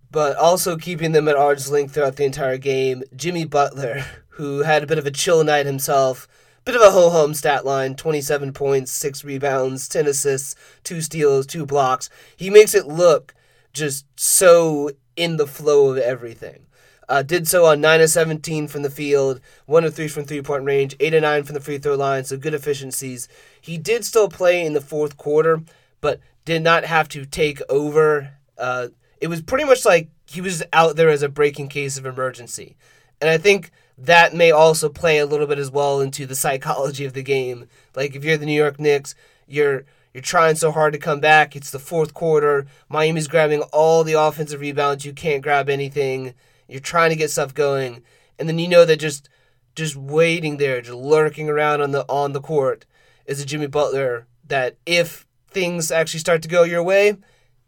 But 0.10 0.38
also 0.38 0.76
keeping 0.76 1.12
them 1.12 1.28
at 1.28 1.36
arm's 1.38 1.70
length 1.70 1.94
throughout 1.94 2.16
the 2.16 2.26
entire 2.26 2.58
game, 2.58 3.04
Jimmy 3.16 3.46
Butler, 3.46 4.04
who 4.30 4.64
had 4.64 4.82
a 4.82 4.88
bit 4.88 4.98
of 4.98 5.06
a 5.06 5.12
chill 5.12 5.44
night 5.44 5.68
himself 5.68 6.28
Bit 6.72 6.82
of 6.82 6.88
a 6.88 6.92
ho 6.92 7.10
hum 7.10 7.34
stat 7.34 7.66
line 7.66 7.96
27 7.96 8.54
points, 8.54 8.94
6 8.94 9.26
rebounds, 9.26 9.90
10 9.90 10.08
assists, 10.08 10.56
2 10.86 11.02
steals, 11.02 11.46
2 11.46 11.66
blocks. 11.66 12.10
He 12.38 12.50
makes 12.50 12.74
it 12.74 12.88
look 12.88 13.36
just 13.74 14.06
so 14.16 14.90
in 15.18 15.36
the 15.36 15.48
flow 15.48 15.92
of 15.92 15.98
everything. 15.98 16.68
Uh, 17.10 17.24
did 17.24 17.46
so 17.46 17.66
on 17.66 17.82
9 17.82 18.00
of 18.00 18.10
17 18.10 18.70
from 18.70 18.84
the 18.84 18.90
field, 18.90 19.42
1 19.66 19.84
of 19.84 19.94
3 19.94 20.08
from 20.08 20.24
three 20.24 20.42
point 20.42 20.64
range, 20.64 20.96
8 21.02 21.14
of 21.16 21.24
9 21.24 21.44
from 21.44 21.56
the 21.56 21.60
free 21.60 21.78
throw 21.78 21.96
line, 21.96 22.24
so 22.24 22.38
good 22.38 22.54
efficiencies. 22.54 23.28
He 23.60 23.78
did 23.78 24.06
still 24.06 24.30
play 24.30 24.66
in 24.66 24.72
the 24.72 24.80
fourth 24.80 25.18
quarter, 25.18 25.64
but 26.00 26.22
did 26.46 26.62
not 26.62 26.86
have 26.86 27.10
to 27.10 27.26
take 27.26 27.62
over. 27.68 28.36
Uh, 28.58 28.88
it 29.20 29.28
was 29.28 29.42
pretty 29.42 29.66
much 29.66 29.84
like 29.84 30.08
he 30.26 30.40
was 30.40 30.64
out 30.72 30.96
there 30.96 31.10
as 31.10 31.22
a 31.22 31.28
breaking 31.28 31.68
case 31.68 31.98
of 31.98 32.06
emergency. 32.06 32.78
And 33.20 33.30
I 33.30 33.38
think 33.38 33.72
that 33.98 34.34
may 34.34 34.52
also 34.52 34.90
play 34.90 35.20
a 35.20 35.26
little 35.26 35.48
bit 35.48 35.60
as 35.60 35.72
well 35.72 36.02
into 36.02 36.26
the 36.26 36.36
psychology 36.36 37.06
of 37.06 37.14
the 37.14 37.24
game. 37.24 37.68
Like 37.96 38.16
if 38.16 38.24
you're 38.24 38.38
the 38.38 38.46
New 38.46 38.54
York 38.54 38.80
Knicks, 38.80 39.16
you're 39.48 39.86
you're 40.14 40.22
trying 40.22 40.56
so 40.56 40.72
hard 40.72 40.94
to 40.94 41.00
come 41.00 41.20
back. 41.20 41.56
It's 41.56 41.72
the 41.72 41.80
fourth 41.80 42.14
quarter. 42.14 42.66
Miami's 42.90 43.28
grabbing 43.28 43.62
all 43.72 44.04
the 44.04 44.14
offensive 44.14 44.60
rebounds. 44.60 45.06
You 45.06 45.14
can't 45.14 45.42
grab 45.44 45.70
anything. 45.70 46.34
You're 46.68 46.82
trying 46.82 47.12
to 47.12 47.16
get 47.16 47.32
stuff 47.32 47.54
going, 47.54 48.04
and 48.38 48.48
then 48.50 48.60
you 48.60 48.68
know 48.68 48.86
that 48.86 48.98
just 48.98 49.30
just 49.76 49.96
waiting 49.96 50.58
there, 50.58 50.82
just 50.82 50.98
lurking 50.98 51.50
around 51.50 51.82
on 51.82 51.92
the 51.92 52.06
on 52.10 52.34
the 52.34 52.42
court, 52.42 52.86
is 53.26 53.42
a 53.42 53.46
Jimmy 53.46 53.68
Butler. 53.68 54.28
That 54.46 54.78
if 54.86 55.26
things 55.50 55.92
actually 55.92 56.20
start 56.20 56.42
to 56.42 56.50
go 56.50 56.64
your 56.64 56.84
way, 56.84 57.18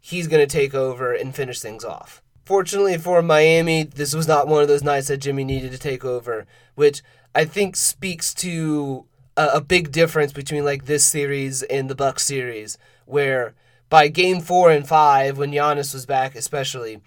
he's 0.00 0.28
going 0.28 0.46
to 0.46 0.52
take 0.52 0.74
over 0.74 1.12
and 1.14 1.34
finish 1.34 1.60
things 1.60 1.84
off. 1.84 2.22
Fortunately 2.44 2.98
for 2.98 3.22
Miami, 3.22 3.84
this 3.84 4.14
was 4.14 4.28
not 4.28 4.48
one 4.48 4.62
of 4.62 4.68
those 4.68 4.82
nights 4.82 5.08
that 5.08 5.18
Jimmy 5.18 5.44
needed 5.44 5.72
to 5.72 5.78
take 5.78 6.04
over, 6.04 6.46
which 6.74 7.02
I 7.34 7.44
think 7.46 7.74
speaks 7.74 8.34
to 8.34 9.06
a, 9.36 9.46
a 9.54 9.60
big 9.60 9.90
difference 9.90 10.32
between 10.32 10.64
like 10.64 10.84
this 10.84 11.04
series 11.04 11.62
and 11.64 11.88
the 11.88 11.94
Bucks 11.94 12.24
series, 12.24 12.76
where 13.06 13.54
by 13.88 14.08
game 14.08 14.40
four 14.40 14.70
and 14.70 14.86
five, 14.86 15.38
when 15.38 15.52
Giannis 15.52 15.94
was 15.94 16.04
back, 16.04 16.34
especially, 16.34 17.00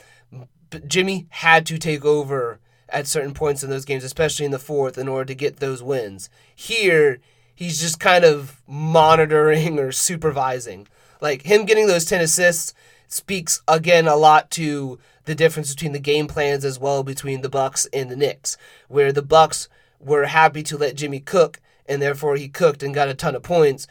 Jimmy 0.87 1.27
had 1.29 1.65
to 1.67 1.77
take 1.77 2.03
over 2.03 2.59
at 2.89 3.07
certain 3.07 3.33
points 3.33 3.63
in 3.63 3.69
those 3.69 3.85
games, 3.85 4.03
especially 4.03 4.45
in 4.45 4.51
the 4.51 4.59
fourth, 4.59 4.97
in 4.97 5.07
order 5.07 5.25
to 5.25 5.35
get 5.35 5.57
those 5.57 5.83
wins. 5.83 6.29
Here, 6.55 7.19
he's 7.53 7.79
just 7.79 7.99
kind 7.99 8.23
of 8.23 8.61
monitoring 8.67 9.77
or 9.79 9.91
supervising. 9.91 10.87
Like 11.21 11.43
him 11.43 11.65
getting 11.65 11.87
those 11.87 12.05
10 12.05 12.21
assists 12.21 12.73
speaks 13.07 13.61
again 13.67 14.07
a 14.07 14.15
lot 14.15 14.51
to 14.51 14.99
the 15.27 15.35
difference 15.35 15.73
between 15.73 15.91
the 15.91 15.99
game 15.99 16.25
plans 16.25 16.63
as 16.63 16.79
well 16.79 17.03
between 17.03 17.41
the 17.41 17.49
Bucks 17.49 17.85
and 17.91 18.09
the 18.09 18.15
Knicks, 18.15 18.57
where 18.87 19.11
the 19.11 19.21
Bucks 19.21 19.67
were 19.99 20.25
happy 20.25 20.63
to 20.63 20.77
let 20.77 20.95
Jimmy 20.95 21.19
cook, 21.19 21.59
and 21.85 22.01
therefore 22.01 22.37
he 22.37 22.47
cooked 22.47 22.81
and 22.81 22.95
got 22.95 23.09
a 23.09 23.13
ton 23.13 23.35
of 23.35 23.43
points. 23.43 23.87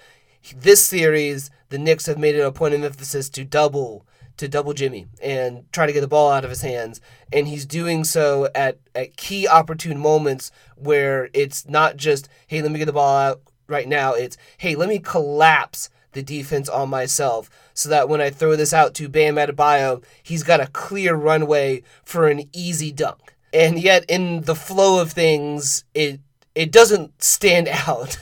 This 0.56 0.84
series, 0.84 1.50
the 1.68 1.78
Knicks 1.78 2.06
have 2.06 2.18
made 2.18 2.36
it 2.36 2.40
a 2.40 2.50
point 2.50 2.72
of 2.72 2.82
emphasis 2.82 3.28
to 3.30 3.44
double 3.44 4.06
to 4.38 4.48
double 4.48 4.72
Jimmy 4.72 5.06
and 5.22 5.70
try 5.72 5.86
to 5.86 5.92
get 5.92 6.00
the 6.00 6.08
ball 6.08 6.30
out 6.30 6.44
of 6.44 6.50
his 6.50 6.62
hands. 6.62 7.00
And 7.32 7.48
he's 7.48 7.66
doing 7.66 8.04
so 8.04 8.48
at, 8.54 8.78
at 8.94 9.16
key 9.16 9.46
opportune 9.46 9.98
moments 9.98 10.50
where 10.74 11.28
it's 11.32 11.68
not 11.68 11.96
just, 11.96 12.28
hey, 12.46 12.62
let 12.62 12.70
me 12.70 12.78
get 12.78 12.84
the 12.86 12.92
ball 12.92 13.16
out 13.16 13.40
right 13.66 13.88
now. 13.88 14.12
It's, 14.12 14.36
hey, 14.58 14.74
let 14.74 14.88
me 14.88 14.98
collapse 14.98 15.90
the 16.16 16.22
defense 16.22 16.68
on 16.68 16.88
myself 16.88 17.48
so 17.74 17.88
that 17.90 18.08
when 18.08 18.20
I 18.20 18.30
throw 18.30 18.56
this 18.56 18.72
out 18.72 18.94
to 18.94 19.08
Bam 19.08 19.36
Adebayo, 19.36 20.02
he's 20.22 20.42
got 20.42 20.60
a 20.60 20.66
clear 20.66 21.14
runway 21.14 21.82
for 22.04 22.26
an 22.26 22.48
easy 22.52 22.90
dunk. 22.90 23.34
And 23.52 23.78
yet, 23.78 24.04
in 24.08 24.42
the 24.42 24.56
flow 24.56 25.00
of 25.00 25.12
things, 25.12 25.84
it 25.94 26.20
it 26.56 26.72
doesn't 26.72 27.22
stand 27.22 27.68
out. 27.86 28.18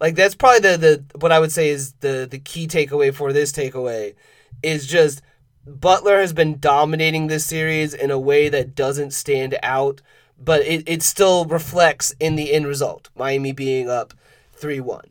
like 0.00 0.16
that's 0.16 0.34
probably 0.34 0.60
the, 0.60 0.76
the 0.76 1.18
what 1.20 1.30
I 1.30 1.38
would 1.38 1.52
say 1.52 1.68
is 1.68 1.92
the 2.00 2.26
the 2.28 2.40
key 2.40 2.66
takeaway 2.66 3.14
for 3.14 3.32
this 3.32 3.52
takeaway 3.52 4.14
is 4.62 4.86
just 4.86 5.22
Butler 5.66 6.20
has 6.20 6.32
been 6.32 6.58
dominating 6.58 7.26
this 7.26 7.44
series 7.44 7.92
in 7.92 8.10
a 8.10 8.18
way 8.18 8.48
that 8.48 8.74
doesn't 8.74 9.12
stand 9.12 9.58
out, 9.62 10.00
but 10.42 10.62
it, 10.62 10.88
it 10.88 11.02
still 11.02 11.44
reflects 11.44 12.14
in 12.18 12.36
the 12.36 12.52
end 12.54 12.66
result. 12.66 13.10
Miami 13.14 13.52
being 13.52 13.90
up 13.90 14.14
3 14.54 14.80
1. 14.80 15.10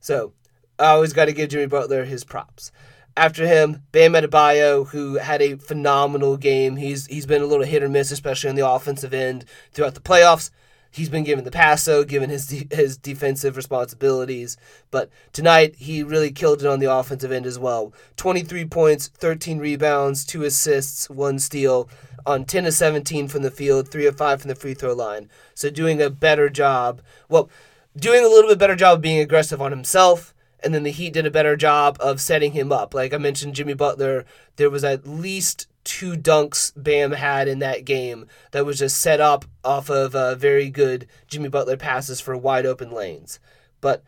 So 0.00 0.32
I 0.78 0.88
always 0.88 1.12
got 1.12 1.26
to 1.26 1.32
give 1.32 1.50
Jimmy 1.50 1.66
Butler 1.66 2.04
his 2.04 2.24
props. 2.24 2.70
After 3.16 3.46
him, 3.46 3.82
Bam 3.92 4.12
Adebayo, 4.12 4.88
who 4.88 5.14
had 5.14 5.40
a 5.40 5.56
phenomenal 5.56 6.36
game. 6.36 6.76
He's 6.76 7.06
he's 7.06 7.24
been 7.24 7.40
a 7.40 7.46
little 7.46 7.64
hit 7.64 7.82
or 7.82 7.88
miss, 7.88 8.10
especially 8.10 8.50
on 8.50 8.56
the 8.56 8.68
offensive 8.68 9.14
end 9.14 9.46
throughout 9.72 9.94
the 9.94 10.00
playoffs. 10.00 10.50
he's 10.90 11.08
been 11.08 11.24
given 11.24 11.44
the 11.44 11.50
pass, 11.50 11.84
though, 11.84 12.04
given 12.04 12.28
his 12.28 12.46
de- 12.46 12.68
his 12.70 12.98
defensive 12.98 13.56
responsibilities. 13.56 14.58
But 14.90 15.10
tonight, 15.32 15.76
he 15.78 16.02
really 16.02 16.30
killed 16.30 16.60
it 16.60 16.66
on 16.66 16.78
the 16.78 16.92
offensive 16.92 17.32
end 17.32 17.46
as 17.46 17.58
well. 17.58 17.94
23 18.16 18.66
points, 18.66 19.08
13 19.08 19.58
rebounds, 19.58 20.24
2 20.26 20.44
assists, 20.44 21.08
1 21.08 21.38
steal 21.38 21.88
on 22.26 22.44
10 22.44 22.66
of 22.66 22.74
17 22.74 23.28
from 23.28 23.42
the 23.42 23.50
field, 23.50 23.88
3 23.88 24.06
of 24.06 24.16
5 24.16 24.42
from 24.42 24.48
the 24.48 24.54
free 24.54 24.74
throw 24.74 24.92
line. 24.92 25.30
So 25.54 25.70
doing 25.70 26.02
a 26.02 26.10
better 26.10 26.50
job. 26.50 27.00
Well, 27.28 27.48
doing 27.96 28.24
a 28.24 28.28
little 28.28 28.50
bit 28.50 28.58
better 28.58 28.76
job 28.76 28.98
of 28.98 29.02
being 29.02 29.20
aggressive 29.20 29.62
on 29.62 29.70
himself. 29.70 30.34
And 30.66 30.74
then 30.74 30.82
the 30.82 30.90
Heat 30.90 31.12
did 31.12 31.26
a 31.26 31.30
better 31.30 31.54
job 31.54 31.96
of 32.00 32.20
setting 32.20 32.50
him 32.50 32.72
up. 32.72 32.92
Like 32.92 33.14
I 33.14 33.18
mentioned, 33.18 33.54
Jimmy 33.54 33.74
Butler, 33.74 34.24
there 34.56 34.68
was 34.68 34.82
at 34.82 35.06
least 35.06 35.68
two 35.84 36.14
dunks 36.14 36.72
Bam 36.76 37.12
had 37.12 37.46
in 37.46 37.60
that 37.60 37.84
game 37.84 38.26
that 38.50 38.66
was 38.66 38.80
just 38.80 39.00
set 39.00 39.20
up 39.20 39.44
off 39.62 39.88
of 39.88 40.16
uh, 40.16 40.34
very 40.34 40.68
good 40.68 41.06
Jimmy 41.28 41.48
Butler 41.48 41.76
passes 41.76 42.20
for 42.20 42.36
wide 42.36 42.66
open 42.66 42.90
lanes. 42.90 43.38
But 43.80 44.02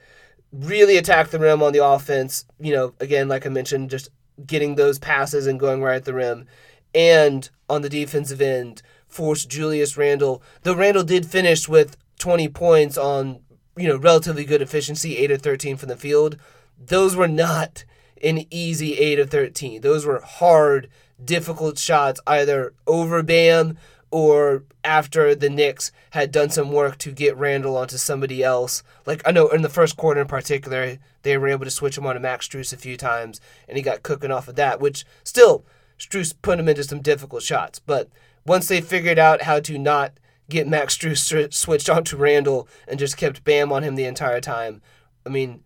really 0.53 0.97
attack 0.97 1.29
the 1.29 1.39
rim 1.39 1.63
on 1.63 1.73
the 1.73 1.85
offense. 1.85 2.45
You 2.59 2.73
know, 2.73 2.95
again, 2.99 3.29
like 3.29 3.47
I 3.47 3.51
mentioned, 3.51 3.91
just 3.91 4.09
getting 4.45 4.75
those 4.75 4.99
passes 4.99 5.47
and 5.47 5.61
going 5.61 5.81
right 5.81 5.95
at 5.95 6.07
the 6.07 6.15
rim. 6.15 6.47
And 6.93 7.49
on 7.71 7.83
the 7.83 7.89
defensive 7.89 8.41
end, 8.41 8.83
force 9.07 9.45
Julius 9.45 9.97
Randle. 9.97 10.43
Though 10.63 10.75
Randle 10.75 11.05
did 11.05 11.25
finish 11.25 11.69
with 11.69 11.97
20 12.19 12.49
points 12.49 12.99
on, 12.99 13.39
you 13.79 13.89
know, 13.89 13.97
relatively 13.97 14.45
good 14.45 14.63
efficiency, 14.63 15.17
8 15.19 15.31
of 15.31 15.43
13 15.43 15.77
from 15.77 15.89
the 15.89 15.97
field. 15.97 16.37
Those 16.79 17.17
were 17.17 17.29
not 17.29 17.85
an 18.23 18.45
easy 18.51 18.99
8 18.99 19.19
of 19.21 19.31
13. 19.31 19.81
Those 19.81 20.05
were 20.05 20.21
hard 20.21 20.89
difficult 21.25 21.79
shots 21.79 22.21
either 22.27 22.73
over 22.87 23.23
Bam 23.23 23.77
or 24.11 24.65
after 24.85 25.35
the 25.35 25.51
Knicks 25.51 25.93
had 26.11 26.33
done 26.33 26.49
some 26.51 26.73
work 26.73 26.97
to 26.99 27.13
get 27.13 27.37
Randle 27.37 27.77
onto 27.77 27.97
somebody 27.97 28.43
else. 28.43 28.83
Like 29.05 29.23
I 29.27 29.33
know 29.33 29.49
in 29.49 29.63
the 29.63 29.69
first 29.69 29.97
quarter 29.97 30.21
in 30.21 30.27
particular, 30.27 30.99
they 31.23 31.37
were 31.37 31.49
able 31.49 31.65
to 31.65 31.71
switch 31.71 31.99
him 31.99 32.07
on 32.07 32.15
to 32.15 32.21
Max 32.21 32.49
Strus 32.49 32.73
a 32.73 32.77
few 32.77 32.97
times, 32.97 33.41
and 33.69 33.77
he 33.77 33.83
got 33.83 34.03
cooking 34.03 34.31
off 34.31 34.49
of 34.49 34.57
that. 34.57 34.81
Which 34.81 35.05
still, 35.25 35.65
Strus 35.99 36.35
put 36.41 36.59
him 36.59 36.69
into 36.69 36.85
some 36.85 37.01
difficult 37.01 37.43
shots. 37.43 37.79
But 37.81 38.09
once 38.47 38.69
they 38.69 38.81
figured 38.81 39.19
out 39.19 39.43
how 39.43 39.61
to 39.61 39.79
not 39.79 40.13
get 40.51 40.67
Max 40.67 40.97
Strus 40.97 41.53
switched 41.53 41.91
onto 41.91 42.17
Randle 42.17 42.69
and 42.87 42.99
just 42.99 43.17
kept 43.17 43.45
Bam 43.45 43.73
on 43.73 43.83
him 43.83 43.95
the 43.95 44.05
entire 44.05 44.41
time, 44.41 44.81
I 45.27 45.29
mean, 45.29 45.63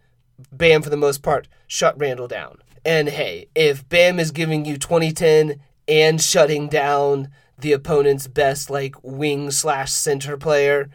Bam 0.51 0.83
for 0.83 0.91
the 0.91 0.97
most 0.97 1.23
part 1.23 1.49
shut 1.67 1.99
Randle 1.99 2.29
down. 2.29 2.59
And 2.85 3.09
hey, 3.09 3.47
if 3.55 3.89
Bam 3.89 4.19
is 4.19 4.33
giving 4.33 4.65
you 4.65 4.77
2010 4.77 5.61
and 5.87 6.21
shutting 6.21 6.69
down 6.69 7.29
the 7.59 7.73
opponent's 7.73 8.27
best 8.27 8.71
like 8.71 8.97
wing 9.03 9.51
slash 9.51 9.93
center 9.93 10.37
player, 10.37 10.91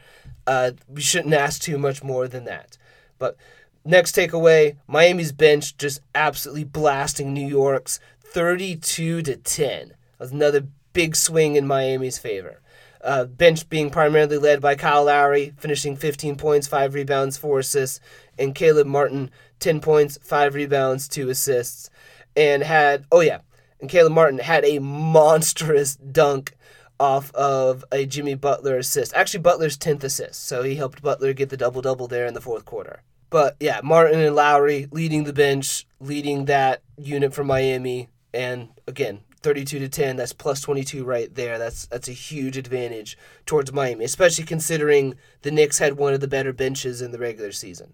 uh, 0.45 0.71
we 0.87 1.01
shouldn't 1.01 1.33
ask 1.33 1.61
too 1.61 1.77
much 1.77 2.03
more 2.03 2.27
than 2.27 2.43
that. 2.45 2.77
But 3.17 3.37
next 3.85 4.15
takeaway, 4.15 4.75
Miami's 4.85 5.31
bench 5.31 5.77
just 5.77 6.01
absolutely 6.13 6.65
blasting 6.65 7.33
New 7.33 7.47
York's 7.47 7.99
32 8.19 9.21
to 9.21 9.37
10. 9.37 9.93
That's 10.19 10.31
another 10.31 10.67
big 10.93 11.15
swing 11.15 11.55
in 11.55 11.67
Miami's 11.67 12.17
favor. 12.17 12.61
Uh, 13.07 13.23
bench 13.23 13.69
being 13.69 13.89
primarily 13.89 14.37
led 14.37 14.59
by 14.59 14.75
Kyle 14.75 15.05
Lowry, 15.05 15.53
finishing 15.57 15.95
15 15.95 16.35
points, 16.35 16.67
5 16.67 16.93
rebounds, 16.93 17.37
4 17.37 17.59
assists, 17.59 18.01
and 18.37 18.53
Caleb 18.53 18.85
Martin, 18.85 19.31
10 19.59 19.79
points, 19.79 20.19
5 20.21 20.53
rebounds, 20.55 21.07
2 21.07 21.29
assists, 21.29 21.89
and 22.35 22.63
had, 22.63 23.05
oh 23.09 23.21
yeah, 23.21 23.39
and 23.79 23.89
Caleb 23.89 24.11
Martin 24.11 24.39
had 24.39 24.65
a 24.65 24.79
monstrous 24.79 25.95
dunk 25.95 26.53
off 26.99 27.33
of 27.33 27.85
a 27.91 28.05
Jimmy 28.05 28.35
Butler 28.35 28.77
assist. 28.77 29.13
Actually, 29.13 29.41
Butler's 29.41 29.77
10th 29.77 30.03
assist, 30.03 30.45
so 30.45 30.63
he 30.63 30.75
helped 30.75 31.01
Butler 31.01 31.33
get 31.33 31.49
the 31.49 31.57
double 31.57 31.81
double 31.81 32.07
there 32.07 32.25
in 32.25 32.33
the 32.33 32.41
fourth 32.41 32.65
quarter. 32.65 33.03
But 33.29 33.55
yeah, 33.59 33.81
Martin 33.83 34.19
and 34.21 34.35
Lowry 34.35 34.87
leading 34.91 35.25
the 35.25 35.33
bench, 35.33 35.85
leading 35.99 36.45
that 36.45 36.81
unit 36.97 37.33
for 37.33 37.43
Miami, 37.43 38.09
and 38.33 38.69
again, 38.87 39.21
32 39.47 39.79
to 39.79 39.87
10, 39.87 40.17
that's 40.17 40.33
plus 40.33 40.59
22 40.59 41.05
right 41.05 41.33
there. 41.33 41.57
That's 41.57 41.85
that's 41.85 42.09
a 42.09 42.11
huge 42.11 42.57
advantage 42.57 43.17
towards 43.45 43.71
Miami, 43.71 44.03
especially 44.03 44.43
considering 44.43 45.15
the 45.43 45.51
Knicks 45.51 45.79
had 45.79 45.95
one 45.95 46.13
of 46.13 46.19
the 46.19 46.27
better 46.27 46.51
benches 46.51 47.01
in 47.01 47.11
the 47.11 47.17
regular 47.17 47.53
season. 47.53 47.93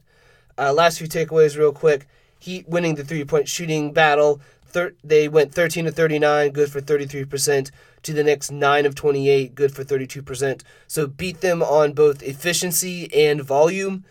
Uh, 0.57 0.73
last 0.73 0.97
few 0.97 1.05
takeaways, 1.05 1.55
real 1.55 1.71
quick. 1.71 2.07
Heat 2.39 2.67
winning 2.67 2.95
the 2.95 3.03
three 3.03 3.23
point 3.23 3.47
shooting 3.47 3.93
battle. 3.93 4.41
Thir- 4.65 4.95
they 5.03 5.27
went 5.27 5.53
13 5.53 5.85
to 5.85 5.91
39, 5.91 6.49
good 6.53 6.71
for 6.71 6.81
33%, 6.81 7.69
to 8.01 8.13
the 8.13 8.23
Knicks 8.23 8.49
9 8.49 8.87
of 8.87 8.95
28, 8.95 9.53
good 9.53 9.75
for 9.75 9.83
32%. 9.83 10.63
So 10.87 11.05
beat 11.05 11.41
them 11.41 11.61
on 11.61 11.93
both 11.93 12.23
efficiency 12.23 13.13
and 13.13 13.43
volume. 13.43 14.05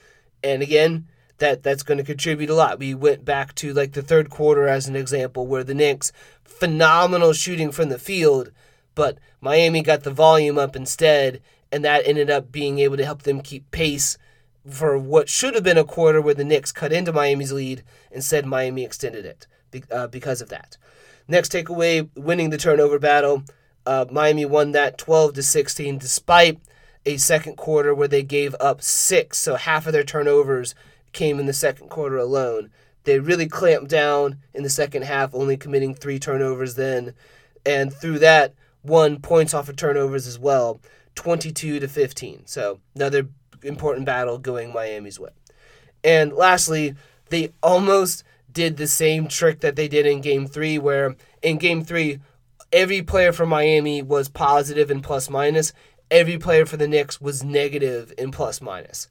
And 0.44 0.62
again, 0.62 1.08
that 1.42 1.64
that's 1.64 1.82
going 1.82 1.98
to 1.98 2.04
contribute 2.04 2.50
a 2.50 2.54
lot. 2.54 2.78
We 2.78 2.94
went 2.94 3.24
back 3.24 3.54
to 3.56 3.72
like 3.74 3.92
the 3.92 4.02
third 4.02 4.30
quarter 4.30 4.68
as 4.68 4.86
an 4.86 4.94
example 4.94 5.46
where 5.46 5.64
the 5.64 5.74
Knicks 5.74 6.12
phenomenal 6.44 7.32
shooting 7.32 7.72
from 7.72 7.88
the 7.88 7.98
field, 7.98 8.52
but 8.94 9.18
Miami 9.40 9.82
got 9.82 10.04
the 10.04 10.12
volume 10.12 10.56
up 10.56 10.76
instead 10.76 11.42
and 11.72 11.84
that 11.84 12.06
ended 12.06 12.30
up 12.30 12.52
being 12.52 12.78
able 12.78 12.96
to 12.98 13.04
help 13.04 13.22
them 13.22 13.40
keep 13.40 13.68
pace 13.70 14.18
for 14.70 14.96
what 14.96 15.28
should 15.28 15.54
have 15.54 15.64
been 15.64 15.78
a 15.78 15.84
quarter 15.84 16.20
where 16.20 16.34
the 16.34 16.44
Knicks 16.44 16.70
cut 16.70 16.92
into 16.92 17.12
Miami's 17.12 17.50
lead. 17.50 17.82
Instead, 18.12 18.46
Miami 18.46 18.84
extended 18.84 19.24
it 19.24 19.46
uh, 19.90 20.06
because 20.06 20.40
of 20.40 20.50
that. 20.50 20.76
Next 21.26 21.50
takeaway: 21.50 22.08
winning 22.14 22.50
the 22.50 22.58
turnover 22.58 22.98
battle. 22.98 23.42
Uh, 23.84 24.04
Miami 24.12 24.44
won 24.44 24.70
that 24.72 24.96
12 24.96 25.32
to 25.34 25.42
16, 25.42 25.98
despite 25.98 26.60
a 27.04 27.16
second 27.16 27.56
quarter 27.56 27.92
where 27.92 28.06
they 28.06 28.22
gave 28.22 28.54
up 28.60 28.80
six. 28.80 29.38
So 29.38 29.56
half 29.56 29.88
of 29.88 29.92
their 29.92 30.04
turnovers 30.04 30.76
came 31.12 31.38
in 31.38 31.46
the 31.46 31.52
second 31.52 31.88
quarter 31.88 32.16
alone. 32.16 32.70
They 33.04 33.18
really 33.18 33.48
clamped 33.48 33.88
down 33.90 34.38
in 34.54 34.62
the 34.62 34.70
second 34.70 35.02
half, 35.02 35.34
only 35.34 35.56
committing 35.56 35.94
three 35.94 36.18
turnovers 36.18 36.74
then, 36.74 37.14
and 37.66 37.92
through 37.92 38.20
that, 38.20 38.54
won 38.82 39.20
points 39.20 39.54
off 39.54 39.68
of 39.68 39.76
turnovers 39.76 40.26
as 40.26 40.38
well, 40.38 40.80
22 41.14 41.80
to 41.80 41.88
15. 41.88 42.46
So 42.46 42.80
another 42.94 43.28
important 43.62 44.06
battle 44.06 44.38
going 44.38 44.72
Miami's 44.72 45.20
way. 45.20 45.30
And 46.04 46.32
lastly, 46.32 46.94
they 47.30 47.52
almost 47.62 48.24
did 48.52 48.76
the 48.76 48.86
same 48.86 49.28
trick 49.28 49.60
that 49.60 49.76
they 49.76 49.88
did 49.88 50.06
in 50.06 50.20
game 50.20 50.46
three, 50.46 50.78
where 50.78 51.16
in 51.42 51.58
game 51.58 51.84
three, 51.84 52.18
every 52.72 53.02
player 53.02 53.32
for 53.32 53.46
Miami 53.46 54.02
was 54.02 54.28
positive 54.28 54.90
in 54.90 55.00
plus 55.00 55.30
minus. 55.30 55.72
Every 56.10 56.38
player 56.38 56.66
for 56.66 56.76
the 56.76 56.88
Knicks 56.88 57.20
was 57.20 57.42
negative 57.42 58.12
in 58.18 58.32
plus 58.32 58.60
minus 58.60 59.08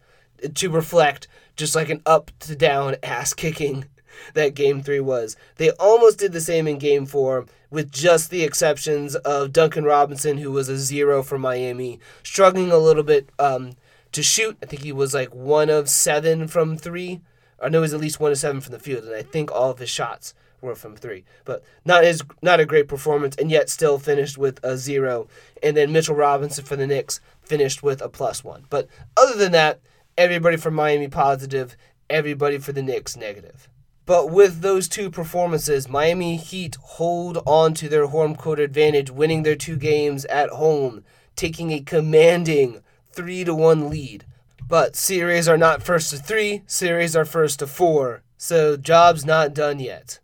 to 0.55 0.69
reflect 0.69 1.27
just 1.61 1.75
like 1.75 1.89
an 1.89 2.01
up 2.07 2.31
to 2.39 2.55
down 2.55 2.95
ass 3.03 3.33
kicking 3.35 3.85
that 4.33 4.55
game 4.55 4.81
three 4.81 4.99
was. 4.99 5.37
They 5.57 5.69
almost 5.71 6.17
did 6.17 6.33
the 6.33 6.41
same 6.41 6.67
in 6.67 6.79
game 6.79 7.05
four, 7.05 7.45
with 7.69 7.91
just 7.91 8.31
the 8.31 8.43
exceptions 8.43 9.15
of 9.15 9.53
Duncan 9.53 9.83
Robinson, 9.83 10.39
who 10.39 10.51
was 10.51 10.69
a 10.69 10.77
zero 10.77 11.21
for 11.21 11.37
Miami, 11.37 11.99
struggling 12.23 12.71
a 12.71 12.77
little 12.77 13.03
bit 13.03 13.29
um, 13.37 13.73
to 14.11 14.23
shoot. 14.23 14.57
I 14.61 14.65
think 14.65 14.81
he 14.81 14.91
was 14.91 15.13
like 15.13 15.33
one 15.35 15.69
of 15.69 15.87
seven 15.87 16.47
from 16.47 16.77
three. 16.77 17.21
I 17.61 17.69
know 17.69 17.79
he 17.79 17.83
was 17.83 17.93
at 17.93 18.01
least 18.01 18.19
one 18.19 18.31
of 18.31 18.39
seven 18.39 18.59
from 18.59 18.73
the 18.73 18.79
field, 18.79 19.05
and 19.05 19.15
I 19.15 19.21
think 19.21 19.51
all 19.51 19.69
of 19.69 19.77
his 19.77 19.89
shots 19.89 20.33
were 20.61 20.75
from 20.75 20.95
three. 20.95 21.25
But 21.45 21.63
not 21.85 22.03
his 22.03 22.23
not 22.41 22.59
a 22.59 22.65
great 22.65 22.87
performance, 22.87 23.35
and 23.35 23.51
yet 23.51 23.69
still 23.69 23.99
finished 23.99 24.35
with 24.37 24.59
a 24.63 24.77
zero. 24.77 25.27
And 25.61 25.77
then 25.77 25.91
Mitchell 25.91 26.15
Robinson 26.15 26.65
for 26.65 26.75
the 26.75 26.87
Knicks 26.87 27.21
finished 27.43 27.83
with 27.83 28.01
a 28.01 28.09
plus 28.09 28.43
one. 28.43 28.65
But 28.71 28.87
other 29.15 29.37
than 29.37 29.51
that, 29.51 29.79
everybody 30.21 30.55
for 30.55 30.69
Miami 30.69 31.07
positive, 31.07 31.75
everybody 32.07 32.59
for 32.59 32.71
the 32.73 32.83
Knicks 32.83 33.17
negative. 33.17 33.67
But 34.05 34.29
with 34.29 34.61
those 34.61 34.87
two 34.87 35.09
performances, 35.09 35.89
Miami 35.89 36.37
Heat 36.37 36.77
hold 36.79 37.39
on 37.47 37.73
to 37.75 37.89
their 37.89 38.05
home 38.05 38.35
court 38.35 38.59
advantage, 38.59 39.09
winning 39.09 39.41
their 39.41 39.55
two 39.55 39.77
games 39.77 40.25
at 40.25 40.51
home, 40.51 41.03
taking 41.35 41.71
a 41.71 41.79
commanding 41.79 42.83
3 43.13 43.43
to 43.45 43.55
1 43.55 43.89
lead. 43.89 44.25
But 44.67 44.95
series 44.95 45.47
are 45.47 45.57
not 45.57 45.81
first 45.81 46.11
to 46.11 46.17
3, 46.17 46.61
series 46.67 47.15
are 47.15 47.25
first 47.25 47.57
to 47.59 47.67
4. 47.67 48.21
So 48.37 48.77
job's 48.77 49.25
not 49.25 49.55
done 49.55 49.79
yet. 49.79 50.19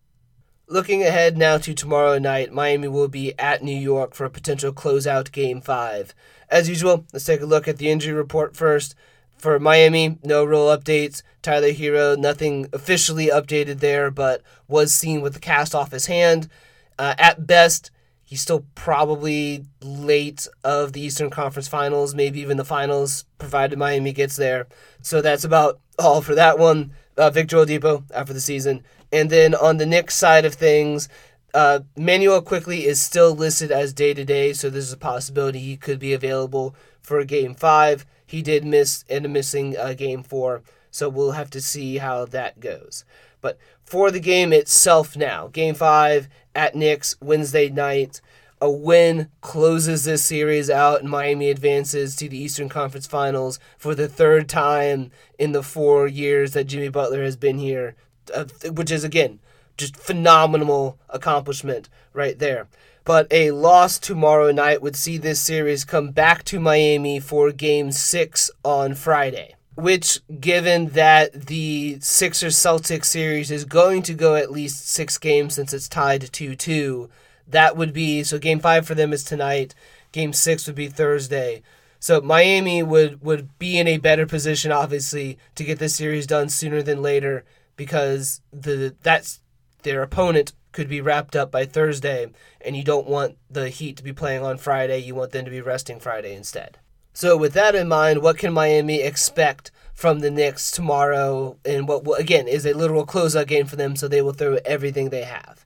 Looking 0.68 1.02
ahead 1.02 1.38
now 1.38 1.58
to 1.58 1.74
tomorrow 1.74 2.20
night, 2.20 2.54
Miami 2.54 2.88
will 2.88 3.08
be 3.08 3.34
at 3.40 3.64
New 3.64 3.76
York 3.76 4.14
for 4.14 4.26
a 4.26 4.30
potential 4.30 4.74
closeout 4.74 5.32
game 5.32 5.60
5. 5.60 6.14
As 6.50 6.70
usual, 6.70 7.06
let's 7.14 7.26
take 7.26 7.42
a 7.42 7.46
look 7.46 7.68
at 7.68 7.78
the 7.78 7.90
injury 7.90 8.14
report 8.14 8.56
first. 8.56 8.94
For 9.38 9.60
Miami, 9.60 10.18
no 10.24 10.44
real 10.44 10.66
updates. 10.66 11.22
Tyler 11.42 11.72
Herro, 11.72 12.18
nothing 12.18 12.68
officially 12.74 13.28
updated 13.28 13.80
there, 13.80 14.10
but 14.10 14.42
was 14.68 14.94
seen 14.94 15.22
with 15.22 15.34
the 15.34 15.40
cast 15.40 15.76
off 15.76 15.92
his 15.92 16.08
hand. 16.08 16.50
Uh, 16.98 17.14
at 17.20 17.46
best, 17.46 17.92
he's 18.24 18.42
still 18.42 18.66
probably 18.76 19.66
late 19.82 20.48
of 20.64 20.94
the 20.94 21.02
Eastern 21.02 21.30
Conference 21.30 21.68
Finals, 21.68 22.16
maybe 22.16 22.40
even 22.42 22.58
the 22.58 22.66
finals, 22.66 23.26
provided 23.38 23.78
Miami 23.78 24.12
gets 24.12 24.36
there. 24.36 24.68
So 25.02 25.22
that's 25.22 25.44
about 25.44 25.80
all 26.00 26.22
for 26.22 26.36
that 26.36 26.58
one. 26.58 26.92
Uh, 27.16 27.30
Victor 27.30 27.58
Oladipo 27.58 28.04
after 28.14 28.34
the 28.34 28.40
season, 28.40 28.84
and 29.12 29.30
then 29.30 29.56
on 29.56 29.78
the 29.78 29.88
Knicks 29.88 30.14
side 30.14 30.46
of 30.46 30.54
things, 30.54 31.10
uh, 31.54 31.80
Manuel 31.96 32.44
Quickley 32.44 32.86
is 32.86 33.02
still 33.02 33.34
listed 33.34 33.72
as 33.72 33.92
day 33.92 34.14
to 34.14 34.24
day, 34.24 34.54
so 34.54 34.70
there's 34.70 34.94
a 34.94 34.98
possibility 34.98 35.60
he 35.60 35.78
could 35.78 35.98
be 35.98 36.14
available 36.14 36.76
for 37.02 37.24
game 37.24 37.56
five. 37.56 38.06
He 38.28 38.42
did 38.44 38.66
miss 38.66 39.04
end 39.10 39.26
and 39.26 39.34
missing 39.34 39.76
uh, 39.76 39.94
game 39.94 40.22
four, 40.22 40.62
so 40.92 41.10
we'll 41.10 41.32
have 41.32 41.50
to 41.52 41.62
see 41.62 41.98
how 41.98 42.26
that 42.26 42.60
goes. 42.60 43.06
But 43.42 43.58
for 43.84 44.12
the 44.12 44.20
game 44.20 44.52
itself 44.52 45.16
now, 45.16 45.48
game 45.48 45.74
five 45.74 46.28
at 46.54 46.76
Knicks 46.76 47.16
Wednesday 47.22 47.70
night. 47.70 48.22
A 48.60 48.70
win 48.70 49.30
closes 49.40 50.04
this 50.04 50.26
series 50.26 50.68
out, 50.68 51.02
and 51.02 51.10
Miami 51.10 51.52
advances 51.52 52.16
to 52.16 52.28
the 52.28 52.40
Eastern 52.40 52.70
Conference 52.70 53.06
Finals 53.06 53.60
for 53.78 53.94
the 53.94 54.08
third 54.08 54.50
time 54.50 55.12
in 55.38 55.52
the 55.52 55.62
four 55.62 56.08
years 56.08 56.54
that 56.54 56.64
Jimmy 56.64 56.90
Butler 56.90 57.24
has 57.24 57.36
been 57.36 57.60
here, 57.60 57.96
uh, 58.34 58.46
which 58.72 58.90
is, 58.90 59.04
again, 59.04 59.40
just 59.78 59.96
phenomenal 59.96 60.98
accomplishment 61.10 61.90
right 62.14 62.38
there. 62.38 62.68
But 63.04 63.28
a 63.32 63.52
loss 63.52 64.00
tomorrow 64.00 64.52
night 64.52 64.82
would 64.82 64.98
see 64.98 65.18
this 65.18 65.40
series 65.40 65.86
come 65.86 66.12
back 66.12 66.44
to 66.46 66.60
Miami 66.60 67.22
for 67.22 67.52
game 67.54 67.92
six 67.92 68.52
on 68.66 68.96
Friday. 68.96 69.56
Which, 69.76 70.20
given 70.42 70.90
that 70.90 71.46
the 71.46 72.00
Sixers 72.02 72.56
Celtics 72.56 73.06
series 73.06 73.52
is 73.52 73.64
going 73.64 74.02
to 74.04 74.14
go 74.14 74.36
at 74.36 74.52
least 74.52 74.90
six 74.90 75.18
games 75.18 75.54
since 75.54 75.72
it's 75.72 75.88
tied 75.88 76.34
2 76.34 76.56
2, 76.56 77.10
that 77.48 77.78
would 77.78 77.94
be 77.94 78.24
so 78.24 78.40
game 78.40 78.60
five 78.60 78.86
for 78.86 78.96
them 78.96 79.14
is 79.14 79.24
tonight, 79.24 79.74
game 80.12 80.34
six 80.34 80.68
would 80.68 80.76
be 80.76 80.88
Thursday. 80.88 81.62
So 82.00 82.22
Miami 82.22 82.84
would, 82.84 83.22
would 83.22 83.58
be 83.58 83.78
in 83.78 83.88
a 83.88 83.98
better 83.98 84.26
position, 84.26 84.72
obviously, 84.72 85.38
to 85.56 85.64
get 85.64 85.80
this 85.80 85.96
series 85.96 86.28
done 86.28 86.50
sooner 86.50 86.82
than 86.82 87.02
later 87.02 87.46
because 87.78 88.42
the 88.52 88.96
that's 89.02 89.40
their 89.84 90.02
opponent 90.02 90.54
could 90.72 90.90
be 90.90 91.02
wrapped 91.02 91.36
up 91.36 91.52
by 91.52 91.66
Thursday, 91.66 92.28
and 92.62 92.76
you 92.76 92.84
don't 92.84 93.08
want 93.08 93.38
the 93.50 93.70
Heat 93.70 93.98
to 93.98 94.04
be 94.04 94.14
playing 94.14 94.44
on 94.44 94.58
Friday. 94.58 95.00
You 95.00 95.16
want 95.16 95.32
them 95.32 95.46
to 95.46 95.52
be 95.52 95.62
resting 95.62 96.00
Friday 96.00 96.36
instead. 96.36 96.78
So, 97.14 97.36
with 97.36 97.54
that 97.54 97.74
in 97.74 97.88
mind, 97.88 98.22
what 98.22 98.38
can 98.38 98.54
Miami 98.54 99.02
expect 99.02 99.72
from 99.94 100.20
the 100.20 100.30
Knicks 100.30 100.70
tomorrow? 100.70 101.58
And 101.66 101.88
what, 101.88 102.20
again, 102.20 102.48
is 102.48 102.64
a 102.66 102.74
literal 102.74 103.08
closeout 103.08 103.48
game 103.48 103.66
for 103.66 103.76
them, 103.76 103.96
so 103.96 104.08
they 104.08 104.22
will 104.22 104.34
throw 104.34 104.60
everything 104.66 105.10
they 105.10 105.24
have. 105.24 105.66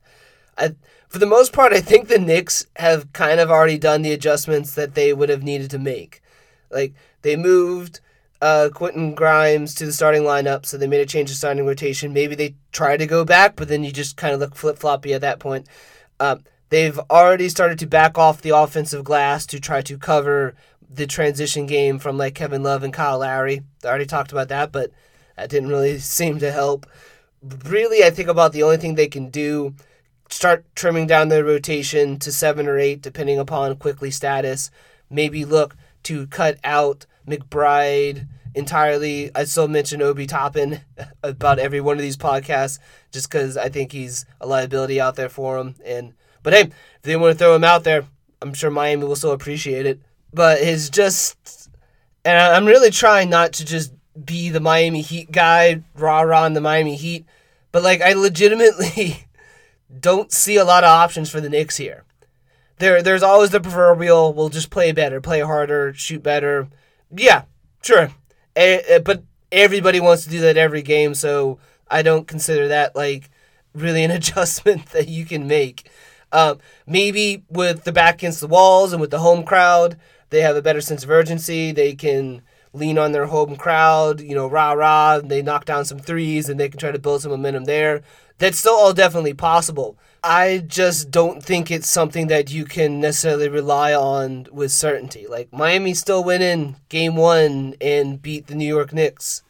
I, 0.58 0.76
for 1.10 1.20
the 1.20 1.26
most 1.26 1.52
part, 1.52 1.74
I 1.74 1.82
think 1.82 2.08
the 2.08 2.18
Knicks 2.18 2.68
have 2.78 3.12
kind 3.12 3.42
of 3.42 3.52
already 3.52 3.78
done 3.78 4.02
the 4.02 4.14
adjustments 4.14 4.76
that 4.76 4.96
they 4.96 5.12
would 5.12 5.28
have 5.28 5.44
needed 5.44 5.70
to 5.72 5.78
make. 5.78 6.22
Like, 6.70 6.94
they 7.22 7.36
moved 7.36 8.00
uh, 8.42 8.70
Quentin 8.74 9.14
Grimes 9.14 9.76
to 9.76 9.86
the 9.86 9.94
starting 9.94 10.24
lineup, 10.24 10.66
so 10.66 10.78
they 10.78 10.88
made 10.88 11.02
a 11.02 11.06
change 11.06 11.30
of 11.30 11.38
starting 11.38 11.66
rotation. 11.66 12.12
Maybe 12.14 12.36
they 12.36 12.56
try 12.72 12.98
to 12.98 13.06
go 13.06 13.24
back, 13.24 13.56
but 13.56 13.68
then 13.68 13.84
you 13.84 13.92
just 13.92 14.18
kind 14.18 14.34
of 14.34 14.40
look 14.40 14.56
flip 14.56 14.78
floppy 14.80 15.14
at 15.14 15.22
that 15.22 15.40
point. 15.40 15.68
Uh, 16.20 16.38
they've 16.70 17.00
already 17.10 17.50
started 17.50 17.78
to 17.80 17.86
back 17.86 18.18
off 18.18 18.42
the 18.42 18.56
offensive 18.56 19.04
glass 19.04 19.46
to 19.48 19.60
try 19.60 19.82
to 19.84 19.98
cover 19.98 20.56
the 20.90 21.08
transition 21.08 21.68
game 21.68 22.00
from 22.00 22.18
like 22.18 22.36
Kevin 22.36 22.64
Love 22.64 22.84
and 22.84 22.94
Kyle 22.94 23.20
Lowry. 23.20 23.62
I 23.84 23.88
already 23.88 24.06
talked 24.06 24.32
about 24.32 24.50
that, 24.50 24.72
but 24.72 24.92
that 25.38 25.50
didn't 25.50 25.70
really 25.70 26.00
seem 26.00 26.40
to 26.40 26.52
help. 26.52 26.88
Really, 27.66 28.04
I 28.04 28.10
think 28.10 28.28
about 28.28 28.54
the 28.54 28.64
only 28.64 28.78
thing 28.78 28.96
they 28.96 29.08
can 29.08 29.30
do 29.30 29.76
start 30.30 30.66
trimming 30.76 31.08
down 31.08 31.28
their 31.28 31.44
rotation 31.44 32.18
to 32.20 32.32
seven 32.32 32.68
or 32.68 32.80
eight, 32.80 33.02
depending 33.02 33.38
upon 33.38 33.76
Quickley 33.76 34.12
status. 34.12 34.72
Maybe 35.10 35.46
look 35.46 35.76
to 36.04 36.26
cut 36.28 36.58
out 36.64 37.06
McBride 37.28 38.28
entirely. 38.54 39.32
I 39.36 39.44
still 39.46 39.68
mention 39.68 40.02
Obi 40.02 40.26
Toppin 40.26 40.82
about 41.24 41.60
every 41.60 41.82
one 41.82 41.98
of 41.98 42.02
these 42.02 42.18
podcasts 42.18 42.80
just 43.12 43.30
because 43.30 43.58
I 43.58 43.70
think 43.70 43.92
he's 43.92 44.26
a 44.40 44.48
liability 44.48 45.00
out 45.00 45.16
there 45.16 45.30
for 45.30 45.58
him. 45.58 45.76
And 45.86 46.14
but 46.44 46.54
hey, 46.54 46.62
if 46.62 47.02
they 47.02 47.16
want 47.16 47.34
to 47.34 47.38
throw 47.38 47.56
him 47.56 47.64
out 47.64 47.84
there, 47.84 48.06
I'm 48.42 48.54
sure 48.54 48.72
Miami 48.72 49.06
will 49.06 49.16
still 49.16 49.32
appreciate 49.32 49.86
it. 49.86 50.00
But 50.34 50.60
it's 50.62 50.90
just, 50.90 51.70
and 52.24 52.38
I'm 52.38 52.66
really 52.66 52.90
trying 52.90 53.30
not 53.30 53.54
to 53.54 53.66
just 53.66 53.94
be 54.24 54.50
the 54.50 54.60
Miami 54.60 55.02
Heat 55.02 55.32
guy, 55.32 55.84
rah 55.96 56.22
rah 56.22 56.46
in 56.46 56.54
the 56.54 56.62
Miami 56.62 56.96
Heat. 56.96 57.26
But 57.72 57.84
like, 57.84 58.02
I 58.02 58.14
legitimately 58.14 59.28
don't 60.00 60.32
see 60.32 60.56
a 60.56 60.66
lot 60.66 60.84
of 60.84 60.90
options 60.90 61.30
for 61.30 61.42
the 61.42 61.50
Knicks 61.50 61.78
here. 61.78 62.06
There, 62.80 63.04
there's 63.04 63.24
always 63.24 63.52
the 63.52 63.60
proverbial. 63.60 64.34
We'll 64.34 64.50
just 64.50 64.72
play 64.72 64.92
better, 64.92 65.22
play 65.22 65.42
harder, 65.42 65.94
shoot 65.94 66.24
better 66.24 66.68
yeah, 67.16 67.44
sure. 67.82 68.12
A, 68.56 69.00
but 69.04 69.24
everybody 69.52 70.00
wants 70.00 70.24
to 70.24 70.30
do 70.30 70.42
that 70.42 70.58
every 70.58 70.82
game, 70.82 71.14
so 71.14 71.60
I 71.90 72.02
don't 72.02 72.28
consider 72.28 72.70
that 72.70 72.96
like 72.96 73.30
really 73.74 74.04
an 74.04 74.12
adjustment 74.20 74.88
that 74.88 75.08
you 75.08 75.26
can 75.26 75.48
make. 75.48 75.90
Um, 76.32 76.60
maybe 76.88 77.44
with 77.50 77.84
the 77.84 77.92
back 77.92 78.16
against 78.16 78.40
the 78.40 78.48
walls 78.48 78.94
and 78.94 79.02
with 79.02 79.12
the 79.12 79.20
home 79.20 79.44
crowd, 79.44 79.98
they 80.30 80.42
have 80.42 80.56
a 80.56 80.62
better 80.62 80.82
sense 80.82 81.04
of 81.04 81.10
urgency. 81.10 81.72
They 81.72 81.94
can 81.94 82.42
lean 82.74 82.98
on 82.98 83.12
their 83.12 83.26
home 83.26 83.58
crowd, 83.58 84.22
you 84.22 84.34
know, 84.34 84.48
rah 84.48 84.72
rah. 84.72 85.20
They 85.20 85.42
knock 85.42 85.66
down 85.66 85.84
some 85.84 86.00
threes 86.00 86.48
and 86.48 86.60
they 86.60 86.70
can 86.70 86.80
try 86.80 86.92
to 86.92 87.00
build 87.00 87.22
some 87.22 87.32
momentum 87.32 87.66
there. 87.66 88.02
That's 88.38 88.58
still 88.58 88.74
all 88.74 88.94
definitely 88.94 89.34
possible. 89.34 89.98
I 90.24 90.60
just 90.60 91.10
don't 91.10 91.44
think 91.44 91.72
it's 91.72 91.90
something 91.90 92.28
that 92.28 92.52
you 92.52 92.66
can 92.66 93.00
necessarily 93.00 93.50
rely 93.50 93.94
on 93.94 94.48
with 94.52 94.72
certainty. 94.72 95.26
Like 95.28 95.52
Miami 95.52 95.96
still 95.96 96.24
went 96.24 96.44
in 96.44 96.76
game 96.90 97.16
one 97.16 97.76
and 97.82 98.22
beat 98.22 98.46
the 98.46 98.56
New 98.56 98.68
York 98.68 98.94
Knicks 98.94 99.42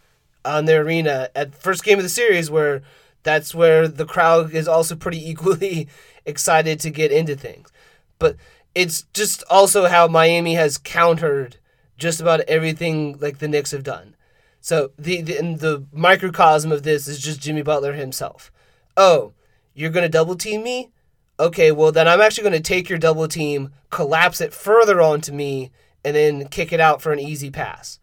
on 0.45 0.65
their 0.65 0.81
arena 0.81 1.29
at 1.35 1.55
first 1.55 1.83
game 1.83 1.99
of 1.99 2.03
the 2.03 2.09
series 2.09 2.49
where 2.49 2.83
that's 3.23 3.53
where 3.53 3.87
the 3.87 4.05
crowd 4.05 4.53
is 4.53 4.67
also 4.67 4.95
pretty 4.95 5.29
equally 5.29 5.89
excited 6.25 6.79
to 6.79 6.89
get 6.89 7.11
into 7.11 7.35
things. 7.35 7.69
But 8.17 8.37
it's 8.73 9.03
just 9.13 9.43
also 9.49 9.87
how 9.87 10.07
Miami 10.07 10.55
has 10.55 10.77
countered 10.77 11.57
just 11.97 12.21
about 12.21 12.39
everything 12.41 13.17
like 13.19 13.39
the 13.39 13.47
Knicks 13.49 13.71
have 13.71 13.83
done. 13.83 14.15
So 14.61 14.91
the, 14.97 15.21
the 15.21 15.33
the 15.55 15.83
microcosm 15.91 16.71
of 16.71 16.83
this 16.83 17.07
is 17.07 17.19
just 17.19 17.41
Jimmy 17.41 17.61
Butler 17.61 17.93
himself. 17.93 18.51
Oh, 18.95 19.33
you're 19.81 19.91
going 19.91 20.03
to 20.03 20.09
double 20.09 20.35
team 20.35 20.63
me? 20.63 20.91
Okay, 21.39 21.71
well, 21.71 21.91
then 21.91 22.07
I'm 22.07 22.21
actually 22.21 22.43
going 22.43 22.61
to 22.61 22.67
take 22.67 22.87
your 22.87 22.99
double 22.99 23.27
team, 23.27 23.71
collapse 23.89 24.41
it 24.41 24.53
further 24.53 25.01
onto 25.01 25.31
me, 25.31 25.71
and 26.05 26.15
then 26.15 26.47
kick 26.47 26.71
it 26.71 26.79
out 26.79 27.01
for 27.01 27.11
an 27.11 27.19
easy 27.19 27.49
pass. 27.49 27.99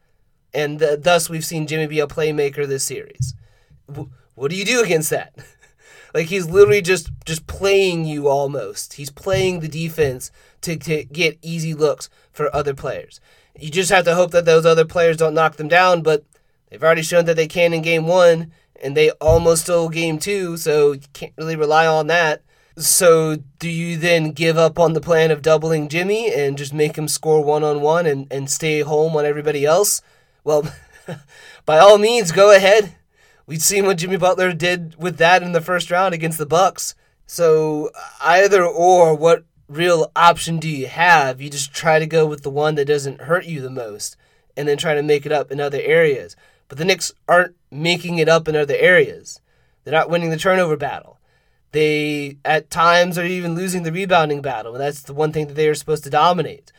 And 0.53 0.79
th- 0.79 1.03
thus, 1.03 1.31
we've 1.31 1.45
seen 1.45 1.67
Jimmy 1.67 1.87
be 1.87 2.01
a 2.01 2.07
playmaker 2.07 2.67
this 2.67 2.85
series. 2.85 3.35
W- 3.87 4.11
what 4.35 4.51
do 4.51 4.57
you 4.57 4.65
do 4.65 4.83
against 4.83 5.11
that? 5.11 5.35
like 6.15 6.27
he's 6.27 6.49
literally 6.49 6.83
just 6.83 7.11
just 7.25 7.47
playing 7.47 8.05
you 8.05 8.29
almost. 8.29 8.95
He's 8.95 9.11
playing 9.11 9.61
the 9.61 9.69
defense 9.69 10.31
to, 10.63 10.77
to 10.77 11.05
get 11.05 11.39
easy 11.43 11.75
looks 11.75 12.09
for 12.33 12.55
other 12.55 12.75
players. 12.75 13.21
You 13.59 13.71
just 13.71 13.91
have 13.91 14.05
to 14.05 14.15
hope 14.15 14.31
that 14.33 14.45
those 14.45 14.67
other 14.67 14.85
players 14.85 15.17
don't 15.17 15.35
knock 15.35 15.57
them 15.57 15.69
down, 15.69 16.03
but 16.03 16.25
they've 16.71 16.83
already 16.83 17.03
shown 17.03 17.25
that 17.27 17.37
they 17.37 17.49
can 17.49 17.75
in 17.75 17.83
game 17.83 18.07
one, 18.07 18.53
and 18.83 18.97
they 18.97 19.11
almost 19.13 19.63
stole 19.65 19.89
game 19.89 20.19
two, 20.19 20.57
so 20.57 20.93
you 20.93 21.01
can't 21.13 21.33
really 21.37 21.57
rely 21.57 21.87
on 21.87 22.07
that. 22.09 22.43
So 22.77 23.37
do 23.59 23.69
you 23.69 23.97
then 23.97 24.31
give 24.31 24.57
up 24.57 24.79
on 24.79 24.93
the 24.93 25.01
plan 25.01 25.31
of 25.31 25.43
doubling 25.43 25.89
Jimmy 25.89 26.33
and 26.33 26.57
just 26.57 26.73
make 26.73 26.97
him 26.97 27.09
score 27.09 27.43
one 27.43 27.65
on 27.65 27.81
one 27.81 28.07
and 28.07 28.27
and 28.31 28.49
stay 28.49 28.81
home 28.81 29.17
on 29.17 29.25
everybody 29.25 29.65
else? 29.65 30.01
Well, 30.45 30.73
by 31.67 31.79
all 31.79 31.99
means, 31.99 32.31
go 32.31 32.55
ahead. 32.55 32.95
We've 33.47 33.63
seen 33.63 33.87
what 33.87 33.99
Jimmy 33.99 34.19
Butler 34.19 34.53
did 34.53 34.95
with 34.97 35.17
that 35.17 35.43
in 35.43 35.53
the 35.53 35.61
first 35.61 35.91
round 35.91 36.15
against 36.15 36.39
the 36.39 36.47
Bucks. 36.47 36.95
So 37.27 37.91
either 38.21 38.65
or, 38.65 39.15
what 39.15 39.45
real 39.69 40.13
option 40.15 40.59
do 40.59 40.69
you 40.69 40.87
have? 40.87 41.41
You 41.41 41.51
just 41.51 41.75
try 41.75 41.99
to 41.99 42.07
go 42.07 42.27
with 42.27 42.43
the 42.43 42.51
one 42.51 42.75
that 42.77 42.87
doesn't 42.87 43.23
hurt 43.23 43.45
you 43.45 43.61
the 43.61 43.71
most, 43.71 44.17
and 44.57 44.69
then 44.69 44.77
try 44.77 44.95
to 44.95 45.03
make 45.03 45.27
it 45.27 45.33
up 45.33 45.51
in 45.51 45.61
other 45.61 45.81
areas. 45.81 46.37
But 46.69 46.79
the 46.79 46.85
Knicks 46.85 47.13
aren't 47.27 47.57
making 47.71 48.19
it 48.19 48.29
up 48.29 48.47
in 48.47 48.57
other 48.57 48.77
areas. 48.77 49.41
They're 49.85 49.93
not 49.93 50.11
winning 50.11 50.31
the 50.31 50.37
turnover 50.37 50.77
battle. 50.77 51.19
They, 51.73 52.39
at 52.45 52.71
times, 52.71 53.19
are 53.19 53.25
even 53.25 53.55
losing 53.55 53.83
the 53.83 53.93
rebounding 53.93 54.41
battle, 54.41 54.73
and 54.73 54.81
that's 54.81 55.03
the 55.03 55.15
one 55.15 55.33
thing 55.33 55.49
that 55.49 55.55
they 55.55 55.69
are 55.69 55.75
supposed 55.75 56.05
to 56.05 56.11
dominate. 56.11 56.73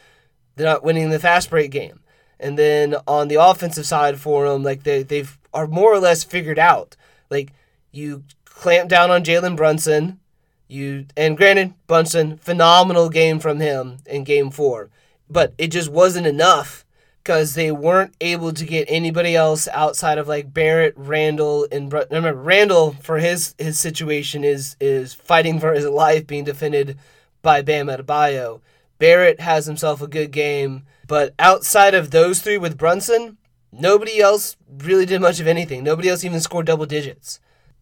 They're 0.55 0.67
not 0.67 0.83
winning 0.83 1.09
the 1.09 1.19
fast 1.19 1.49
break 1.49 1.71
game. 1.71 2.01
And 2.39 2.57
then 2.57 2.95
on 3.07 3.27
the 3.27 3.35
offensive 3.35 3.85
side 3.85 4.19
for 4.19 4.47
them, 4.47 4.63
like 4.63 4.83
they 4.83 5.03
they've 5.03 5.37
are 5.53 5.67
more 5.67 5.93
or 5.93 5.99
less 5.99 6.23
figured 6.23 6.59
out. 6.59 6.95
Like 7.29 7.51
you 7.91 8.23
clamp 8.45 8.89
down 8.89 9.11
on 9.11 9.23
Jalen 9.23 9.55
Brunson, 9.55 10.19
you 10.67 11.05
and 11.17 11.37
granted 11.37 11.73
Brunson 11.87 12.37
phenomenal 12.37 13.09
game 13.09 13.39
from 13.39 13.59
him 13.59 13.97
in 14.05 14.23
Game 14.23 14.51
Four, 14.51 14.89
but 15.29 15.53
it 15.57 15.67
just 15.67 15.89
wasn't 15.89 16.27
enough 16.27 16.85
because 17.29 17.53
they 17.53 17.71
weren't 17.71 18.15
able 18.21 18.51
to 18.51 18.65
get 18.65 18.87
anybody 18.89 19.35
else 19.35 19.67
outside 19.67 20.17
of 20.17 20.27
like 20.27 20.51
Barrett, 20.51 20.95
Randle, 20.97 21.67
and 21.71 21.93
remember 21.93 22.33
Randle 22.33 22.93
for 23.03 23.19
his 23.19 23.53
his 23.59 23.77
situation 23.77 24.43
is 24.43 24.75
is 24.79 25.13
fighting 25.13 25.59
for 25.59 25.71
his 25.71 25.85
life, 25.85 26.25
being 26.25 26.43
defended 26.43 26.97
by 27.43 27.61
Bam 27.61 27.85
Adebayo. 27.85 28.61
Barrett 28.97 29.41
has 29.41 29.67
himself 29.67 30.01
a 30.01 30.07
good 30.07 30.31
game, 30.31 30.87
but 31.05 31.35
outside 31.37 31.93
of 31.93 32.09
those 32.09 32.39
three 32.39 32.57
with 32.57 32.79
Brunson, 32.79 33.37
nobody 33.71 34.19
else 34.19 34.57
really 34.79 35.05
did 35.05 35.21
much 35.21 35.39
of 35.39 35.45
anything. 35.45 35.83
Nobody 35.83 36.09
else 36.09 36.23
even 36.23 36.39
scored 36.39 36.65
double 36.65 36.87
digits. 36.87 37.39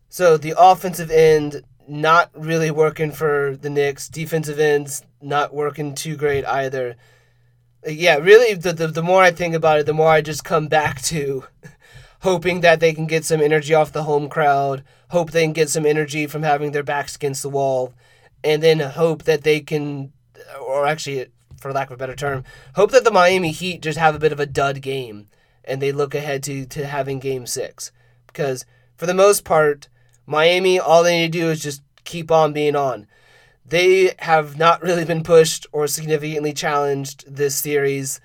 So 0.10 0.36
the 0.36 0.56
offensive 0.58 1.10
end 1.10 1.64
not 1.88 2.32
really 2.34 2.70
working 2.70 3.14
for 3.14 3.58
the 3.62 3.70
Knicks. 3.70 4.10
Defensive 4.10 4.60
ends 4.60 5.04
not 5.22 5.54
working 5.54 5.96
too 5.96 6.18
great 6.18 6.44
either 6.44 6.98
yeah, 7.86 8.18
really, 8.18 8.54
the, 8.54 8.74
the, 8.74 8.88
the 8.88 9.04
more 9.04 9.22
I 9.22 9.32
think 9.32 9.56
about 9.56 9.80
it, 9.80 9.86
the 9.86 9.94
more 9.94 10.10
I 10.10 10.22
just 10.22 10.44
come 10.44 10.68
back 10.68 11.02
to 11.04 11.46
hoping 12.22 12.62
that 12.62 12.80
they 12.80 12.94
can 12.94 13.08
get 13.08 13.26
some 13.26 13.42
energy 13.42 13.74
off 13.74 13.92
the 13.92 14.04
home 14.04 14.30
crowd, 14.30 14.84
hope 15.10 15.32
they 15.32 15.44
can 15.44 15.54
get 15.54 15.70
some 15.70 15.86
energy 15.86 16.28
from 16.28 16.44
having 16.44 16.72
their 16.72 16.84
backs 16.84 17.16
against 17.16 17.44
the 17.44 17.50
wall, 17.50 17.94
and 18.44 18.62
then 18.62 18.80
hope 18.80 19.24
that 19.24 19.44
they 19.44 19.60
can, 19.60 20.12
or 20.62 20.86
actually, 20.86 21.28
for 21.60 21.74
lack 21.74 21.90
of 21.90 21.94
a 21.94 21.98
better 21.98 22.16
term, 22.16 22.44
hope 22.76 22.92
that 22.92 23.04
the 23.04 23.12
Miami 23.12 23.52
Heat 23.52 23.82
just 23.82 23.98
have 23.98 24.16
a 24.16 24.20
bit 24.20 24.32
of 24.32 24.40
a 24.40 24.46
dud 24.46 24.82
game 24.82 25.28
and 25.68 25.82
they 25.82 25.92
look 25.92 26.16
ahead 26.16 26.42
to, 26.44 26.66
to 26.66 26.88
having 26.88 27.20
game 27.20 27.46
six. 27.46 27.92
Because 28.26 28.66
for 28.96 29.06
the 29.06 29.14
most 29.14 29.44
part, 29.44 29.90
Miami, 30.26 30.80
all 30.80 31.04
they 31.04 31.20
need 31.20 31.34
to 31.34 31.40
do 31.40 31.50
is 31.50 31.62
just 31.62 31.82
keep 32.06 32.32
on 32.32 32.54
being 32.54 32.76
on. 32.76 33.08
They 33.68 34.14
have 34.20 34.58
not 34.58 34.82
really 34.82 35.04
been 35.04 35.24
pushed 35.24 35.68
or 35.72 35.88
significantly 35.88 36.54
challenged 36.54 37.26
this 37.28 37.56
series. 37.56 38.22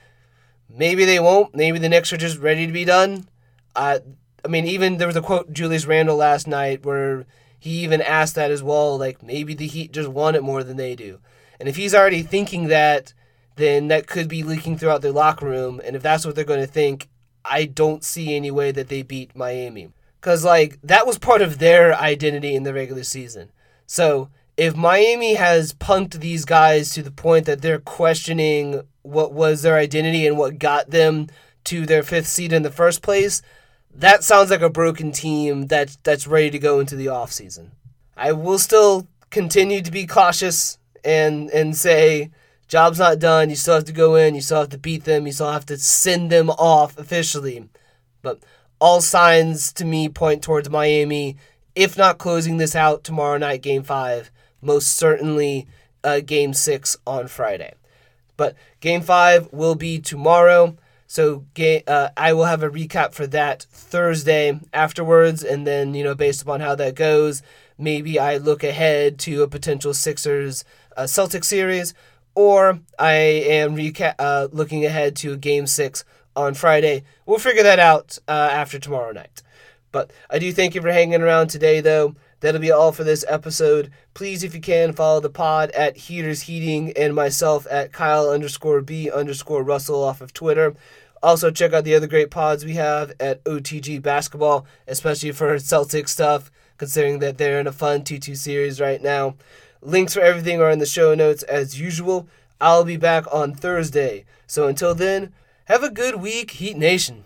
Maybe 0.68 1.04
they 1.04 1.18
won't. 1.18 1.54
Maybe 1.54 1.78
the 1.78 1.88
Knicks 1.88 2.12
are 2.12 2.16
just 2.16 2.38
ready 2.38 2.66
to 2.66 2.72
be 2.72 2.84
done. 2.84 3.28
Uh, 3.74 3.98
I 4.44 4.48
mean, 4.48 4.66
even 4.66 4.98
there 4.98 5.06
was 5.06 5.16
a 5.16 5.22
quote 5.22 5.52
Julius 5.52 5.86
Randle 5.86 6.16
last 6.16 6.46
night 6.46 6.84
where 6.84 7.26
he 7.58 7.82
even 7.82 8.00
asked 8.00 8.36
that 8.36 8.50
as 8.50 8.62
well. 8.62 8.96
Like 8.96 9.22
maybe 9.22 9.54
the 9.54 9.66
Heat 9.66 9.92
just 9.92 10.08
want 10.08 10.36
it 10.36 10.42
more 10.42 10.62
than 10.62 10.76
they 10.76 10.94
do. 10.94 11.18
And 11.58 11.68
if 11.68 11.76
he's 11.76 11.94
already 11.94 12.22
thinking 12.22 12.68
that, 12.68 13.12
then 13.56 13.88
that 13.88 14.06
could 14.06 14.28
be 14.28 14.42
leaking 14.42 14.78
throughout 14.78 15.02
their 15.02 15.12
locker 15.12 15.46
room. 15.46 15.80
And 15.84 15.94
if 15.94 16.02
that's 16.02 16.24
what 16.24 16.34
they're 16.34 16.44
going 16.44 16.60
to 16.60 16.66
think, 16.66 17.08
I 17.44 17.64
don't 17.64 18.04
see 18.04 18.34
any 18.34 18.50
way 18.50 18.70
that 18.72 18.88
they 18.88 19.02
beat 19.02 19.36
Miami. 19.36 19.90
Because, 20.20 20.44
like, 20.44 20.78
that 20.82 21.06
was 21.06 21.18
part 21.18 21.42
of 21.42 21.58
their 21.58 21.94
identity 21.94 22.54
in 22.54 22.62
the 22.62 22.72
regular 22.72 23.02
season. 23.02 23.50
So, 23.86 24.30
if 24.56 24.76
Miami 24.76 25.34
has 25.34 25.72
punked 25.72 26.20
these 26.20 26.44
guys 26.44 26.90
to 26.90 27.02
the 27.02 27.10
point 27.10 27.46
that 27.46 27.62
they're 27.62 27.78
questioning 27.78 28.82
what 29.02 29.32
was 29.32 29.62
their 29.62 29.76
identity 29.76 30.26
and 30.26 30.36
what 30.36 30.58
got 30.58 30.90
them 30.90 31.28
to 31.64 31.86
their 31.86 32.02
fifth 32.02 32.26
seed 32.26 32.52
in 32.52 32.62
the 32.62 32.70
first 32.70 33.02
place, 33.02 33.42
that 33.94 34.24
sounds 34.24 34.50
like 34.50 34.60
a 34.60 34.70
broken 34.70 35.12
team 35.12 35.68
that, 35.68 35.96
that's 36.02 36.26
ready 36.26 36.50
to 36.50 36.58
go 36.58 36.80
into 36.80 36.96
the 36.96 37.06
offseason. 37.06 37.70
I 38.16 38.32
will 38.32 38.58
still 38.58 39.06
continue 39.30 39.80
to 39.82 39.90
be 39.90 40.06
cautious 40.06 40.78
and, 41.04 41.50
and 41.50 41.76
say 41.76 42.30
Job's 42.68 42.98
not 42.98 43.18
done. 43.18 43.50
You 43.50 43.56
still 43.56 43.74
have 43.74 43.84
to 43.84 43.92
go 43.92 44.14
in. 44.14 44.34
You 44.34 44.40
still 44.40 44.60
have 44.60 44.70
to 44.70 44.78
beat 44.78 45.04
them. 45.04 45.26
You 45.26 45.32
still 45.32 45.52
have 45.52 45.66
to 45.66 45.76
send 45.76 46.30
them 46.30 46.50
off 46.50 46.96
officially. 46.98 47.68
But 48.22 48.42
all 48.80 49.00
signs 49.00 49.72
to 49.74 49.84
me 49.84 50.08
point 50.08 50.42
towards 50.42 50.70
Miami, 50.70 51.36
if 51.74 51.96
not 51.96 52.18
closing 52.18 52.56
this 52.56 52.74
out 52.74 53.04
tomorrow 53.04 53.38
night, 53.38 53.62
game 53.62 53.82
five, 53.82 54.30
most 54.62 54.96
certainly 54.96 55.66
uh, 56.02 56.20
game 56.20 56.54
six 56.54 56.96
on 57.06 57.28
Friday. 57.28 57.74
But 58.36 58.56
game 58.80 59.02
five 59.02 59.52
will 59.52 59.74
be 59.74 60.00
tomorrow. 60.00 60.76
So 61.06 61.44
uh, 61.86 62.08
I 62.16 62.32
will 62.32 62.46
have 62.46 62.62
a 62.62 62.70
recap 62.70 63.12
for 63.12 63.26
that 63.26 63.66
Thursday 63.70 64.58
afterwards, 64.72 65.44
and 65.44 65.66
then 65.66 65.92
you 65.92 66.02
know 66.02 66.14
based 66.14 66.40
upon 66.40 66.60
how 66.60 66.74
that 66.76 66.94
goes, 66.94 67.42
maybe 67.76 68.18
I 68.18 68.38
look 68.38 68.64
ahead 68.64 69.18
to 69.20 69.42
a 69.42 69.48
potential 69.48 69.92
Sixers 69.92 70.64
uh, 70.96 71.06
Celtic 71.06 71.44
series, 71.44 71.92
or 72.34 72.80
I 72.98 73.12
am 73.12 73.76
reca- 73.76 74.14
uh, 74.18 74.48
looking 74.52 74.86
ahead 74.86 75.16
to 75.16 75.32
a 75.32 75.36
Game 75.36 75.66
6 75.66 76.04
on 76.34 76.54
Friday. 76.54 77.04
We'll 77.26 77.38
figure 77.38 77.62
that 77.62 77.78
out 77.78 78.18
uh, 78.26 78.48
after 78.50 78.78
tomorrow 78.78 79.12
night. 79.12 79.42
But 79.90 80.10
I 80.30 80.38
do 80.38 80.52
thank 80.52 80.74
you 80.74 80.80
for 80.80 80.90
hanging 80.90 81.20
around 81.20 81.48
today, 81.48 81.80
though. 81.80 82.14
That'll 82.42 82.60
be 82.60 82.72
all 82.72 82.90
for 82.90 83.04
this 83.04 83.24
episode. 83.28 83.92
Please, 84.14 84.42
if 84.42 84.52
you 84.52 84.60
can, 84.60 84.92
follow 84.92 85.20
the 85.20 85.30
pod 85.30 85.70
at 85.70 85.96
Heaters 85.96 86.42
Heating 86.42 86.92
and 86.96 87.14
myself 87.14 87.68
at 87.70 87.92
Kyle 87.92 88.28
underscore 88.28 88.80
B 88.80 89.08
underscore 89.08 89.62
Russell 89.62 90.02
off 90.02 90.20
of 90.20 90.34
Twitter. 90.34 90.74
Also, 91.22 91.52
check 91.52 91.72
out 91.72 91.84
the 91.84 91.94
other 91.94 92.08
great 92.08 92.32
pods 92.32 92.64
we 92.64 92.74
have 92.74 93.12
at 93.20 93.42
OTG 93.44 94.02
Basketball, 94.02 94.66
especially 94.88 95.30
for 95.30 95.56
Celtic 95.60 96.08
stuff, 96.08 96.50
considering 96.78 97.20
that 97.20 97.38
they're 97.38 97.60
in 97.60 97.68
a 97.68 97.72
fun 97.72 98.02
2 98.02 98.18
2 98.18 98.34
series 98.34 98.80
right 98.80 99.00
now. 99.00 99.36
Links 99.80 100.14
for 100.14 100.20
everything 100.20 100.60
are 100.60 100.70
in 100.70 100.80
the 100.80 100.84
show 100.84 101.14
notes 101.14 101.44
as 101.44 101.80
usual. 101.80 102.26
I'll 102.60 102.82
be 102.82 102.96
back 102.96 103.24
on 103.32 103.54
Thursday. 103.54 104.24
So 104.48 104.66
until 104.66 104.96
then, 104.96 105.32
have 105.66 105.84
a 105.84 105.90
good 105.90 106.16
week, 106.16 106.50
Heat 106.52 106.76
Nation. 106.76 107.24